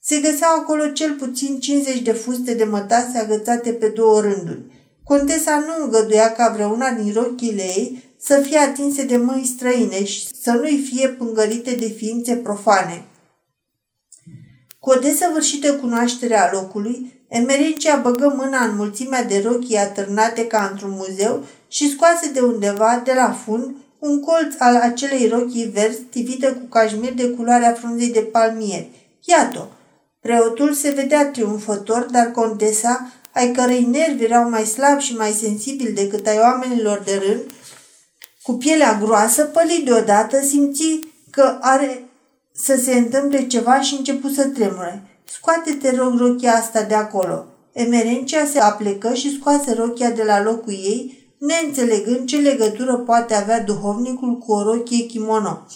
Se 0.00 0.20
găseau 0.20 0.54
acolo 0.54 0.86
cel 0.86 1.12
puțin 1.12 1.58
50 1.60 2.00
de 2.00 2.12
fuste 2.12 2.54
de 2.54 2.64
mătase 2.64 3.18
agățate 3.18 3.70
pe 3.70 3.86
două 3.86 4.20
rânduri. 4.20 4.60
Contesa 5.04 5.58
nu 5.58 5.84
îngăduia 5.84 6.32
ca 6.32 6.52
vreuna 6.54 6.90
din 6.90 7.12
rochile 7.12 7.62
ei 7.62 8.02
să 8.20 8.40
fie 8.46 8.58
atinse 8.58 9.04
de 9.04 9.16
mâini 9.16 9.44
străine 9.44 10.04
și 10.04 10.26
să 10.42 10.50
nu-i 10.50 10.90
fie 10.92 11.08
pângărite 11.08 11.74
de 11.74 11.86
ființe 11.86 12.34
profane. 12.34 13.04
Cu 14.78 14.90
o 14.90 14.98
desăvârșită 14.98 15.74
cunoaștere 15.74 16.38
a 16.38 16.52
locului, 16.52 17.17
Emerencia 17.28 17.96
băgă 17.96 18.34
mâna 18.36 18.64
în 18.64 18.76
mulțimea 18.76 19.24
de 19.24 19.42
rochii 19.44 19.76
atârnate 19.76 20.46
ca 20.46 20.68
într-un 20.70 20.90
muzeu 20.90 21.44
și 21.68 21.90
scoase 21.90 22.30
de 22.30 22.40
undeva, 22.40 23.02
de 23.04 23.12
la 23.12 23.32
fund, 23.32 23.74
un 23.98 24.20
colț 24.20 24.54
al 24.58 24.76
acelei 24.76 25.28
rochii 25.28 25.70
verzi 25.74 26.00
tivită 26.00 26.52
cu 26.52 26.66
cașmir 26.68 27.12
de 27.12 27.28
culoarea 27.30 27.72
frunzei 27.72 28.12
de 28.12 28.20
palmier. 28.20 28.84
Iată! 29.24 29.68
Preotul 30.20 30.72
se 30.72 30.90
vedea 30.90 31.26
triumfător, 31.26 32.06
dar 32.10 32.30
contesa, 32.30 33.12
ai 33.32 33.52
cărei 33.52 33.84
nervi 33.84 34.24
erau 34.24 34.50
mai 34.50 34.64
slabi 34.64 35.02
și 35.02 35.16
mai 35.16 35.30
sensibili 35.30 35.92
decât 35.92 36.26
ai 36.26 36.38
oamenilor 36.38 37.02
de 37.04 37.22
rând, 37.26 37.40
cu 38.42 38.52
pielea 38.52 38.98
groasă, 39.02 39.44
păli 39.44 39.82
deodată, 39.84 40.40
simți 40.42 41.00
că 41.30 41.58
are 41.60 42.04
să 42.54 42.80
se 42.82 42.94
întâmple 42.94 43.46
ceva 43.46 43.80
și 43.80 43.94
început 43.94 44.32
să 44.34 44.46
tremure. 44.46 45.07
Scoate-te, 45.32 45.96
rog, 45.96 46.18
rochia 46.18 46.52
asta 46.52 46.82
de 46.82 46.94
acolo. 46.94 47.46
Emerencia 47.72 48.46
se 48.46 48.58
aplecă 48.58 49.14
și 49.14 49.36
scoase 49.38 49.74
rochia 49.74 50.10
de 50.10 50.22
la 50.22 50.42
locul 50.42 50.72
ei, 50.72 51.32
neînțelegând 51.38 52.26
ce 52.26 52.36
legătură 52.36 52.96
poate 52.96 53.34
avea 53.34 53.60
duhovnicul 53.60 54.38
cu 54.38 54.52
o 54.52 54.62
rochie 54.62 55.06
kimono. 55.06 55.66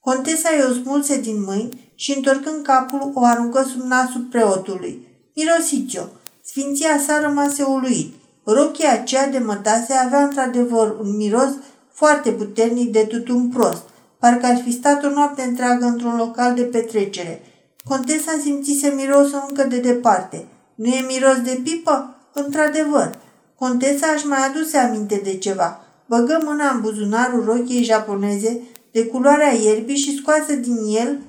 Contesa 0.00 0.48
i-o 0.58 0.72
smulse 0.72 1.20
din 1.20 1.42
mâini 1.42 1.92
și, 1.94 2.16
întorcând 2.16 2.64
capul, 2.64 3.10
o 3.14 3.24
aruncă 3.24 3.62
sub 3.62 3.80
nasul 3.80 4.26
preotului. 4.30 5.06
Mirosiți-o! 5.34 6.02
Sfinția 6.44 6.98
sa 7.06 7.20
rămase 7.20 7.62
uluit. 7.62 8.14
Rochia 8.44 8.92
aceea 8.92 9.28
de 9.28 9.38
mătase 9.38 9.92
avea 9.92 10.22
într-adevăr 10.22 10.96
un 11.00 11.16
miros 11.16 11.50
foarte 11.92 12.30
puternic 12.30 12.92
de 12.92 13.04
tutun 13.08 13.48
prost, 13.48 13.82
parcă 14.18 14.46
ar 14.46 14.60
fi 14.64 14.72
stat 14.72 15.04
o 15.04 15.08
noapte 15.08 15.42
întreagă 15.42 15.84
într-un 15.84 16.16
local 16.16 16.54
de 16.54 16.62
petrecere. 16.62 17.42
Contesa 17.84 18.38
simțise 18.42 18.88
mirosul 18.88 19.44
încă 19.48 19.64
de 19.64 19.78
departe. 19.78 20.46
Nu 20.74 20.86
e 20.86 21.04
miros 21.06 21.40
de 21.40 21.60
pipă? 21.64 22.16
Într-adevăr. 22.32 23.18
Contesa 23.58 24.06
își 24.14 24.26
mai 24.26 24.46
aduse 24.46 24.76
aminte 24.76 25.20
de 25.24 25.36
ceva. 25.36 25.84
Băgă 26.06 26.40
mâna 26.44 26.70
în 26.70 26.80
buzunarul 26.80 27.44
rochiei 27.44 27.84
japoneze 27.84 28.60
de 28.92 29.06
culoarea 29.06 29.52
ierbii 29.52 29.96
și 29.96 30.16
scoase 30.16 30.56
din 30.56 30.76
el 30.96 31.20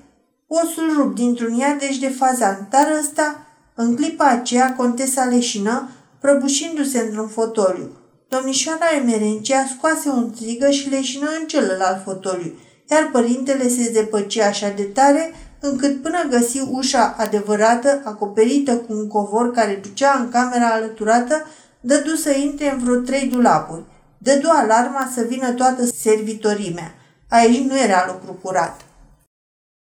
osul 0.48 0.94
rupt 0.98 1.16
dintr-un 1.16 1.54
iardeș 1.56 1.98
de 1.98 2.10
fazan, 2.10 2.68
dar 2.70 2.88
ăsta, 3.00 3.48
în 3.76 3.96
clipa 3.96 4.26
aceea, 4.26 4.74
contesa 4.76 5.24
leșină, 5.24 5.90
prăbușindu-se 6.20 7.00
într-un 7.00 7.28
fotoliu. 7.28 7.90
Domnișoara 8.28 8.86
Emerencia 9.02 9.66
scoase 9.78 10.10
un 10.10 10.32
strigă 10.36 10.70
și 10.70 10.90
leșină 10.90 11.28
în 11.40 11.48
celălalt 11.48 12.04
fotoliu. 12.04 12.54
iar 12.90 13.10
părintele 13.12 13.68
se 13.68 13.92
zepăci 13.94 14.38
așa 14.38 14.70
de 14.70 14.84
tare 14.84 15.34
încât 15.66 16.02
până 16.02 16.18
găsi 16.30 16.60
ușa 16.72 17.16
adevărată, 17.18 18.02
acoperită 18.04 18.76
cu 18.76 18.94
un 18.94 19.08
covor 19.08 19.52
care 19.52 19.80
ducea 19.82 20.18
în 20.20 20.30
camera 20.30 20.68
alăturată, 20.68 21.46
dădu 21.82 22.16
să 22.16 22.32
intre 22.32 22.72
în 22.72 22.84
vreo 22.84 22.96
trei 22.96 23.28
dulapuri. 23.28 23.84
Dădu 24.18 24.50
alarma 24.52 25.12
să 25.14 25.22
vină 25.22 25.52
toată 25.52 25.86
servitorimea. 25.86 26.94
Aici 27.30 27.68
nu 27.68 27.78
era 27.78 28.06
lucru 28.08 28.40
curat. 28.42 28.82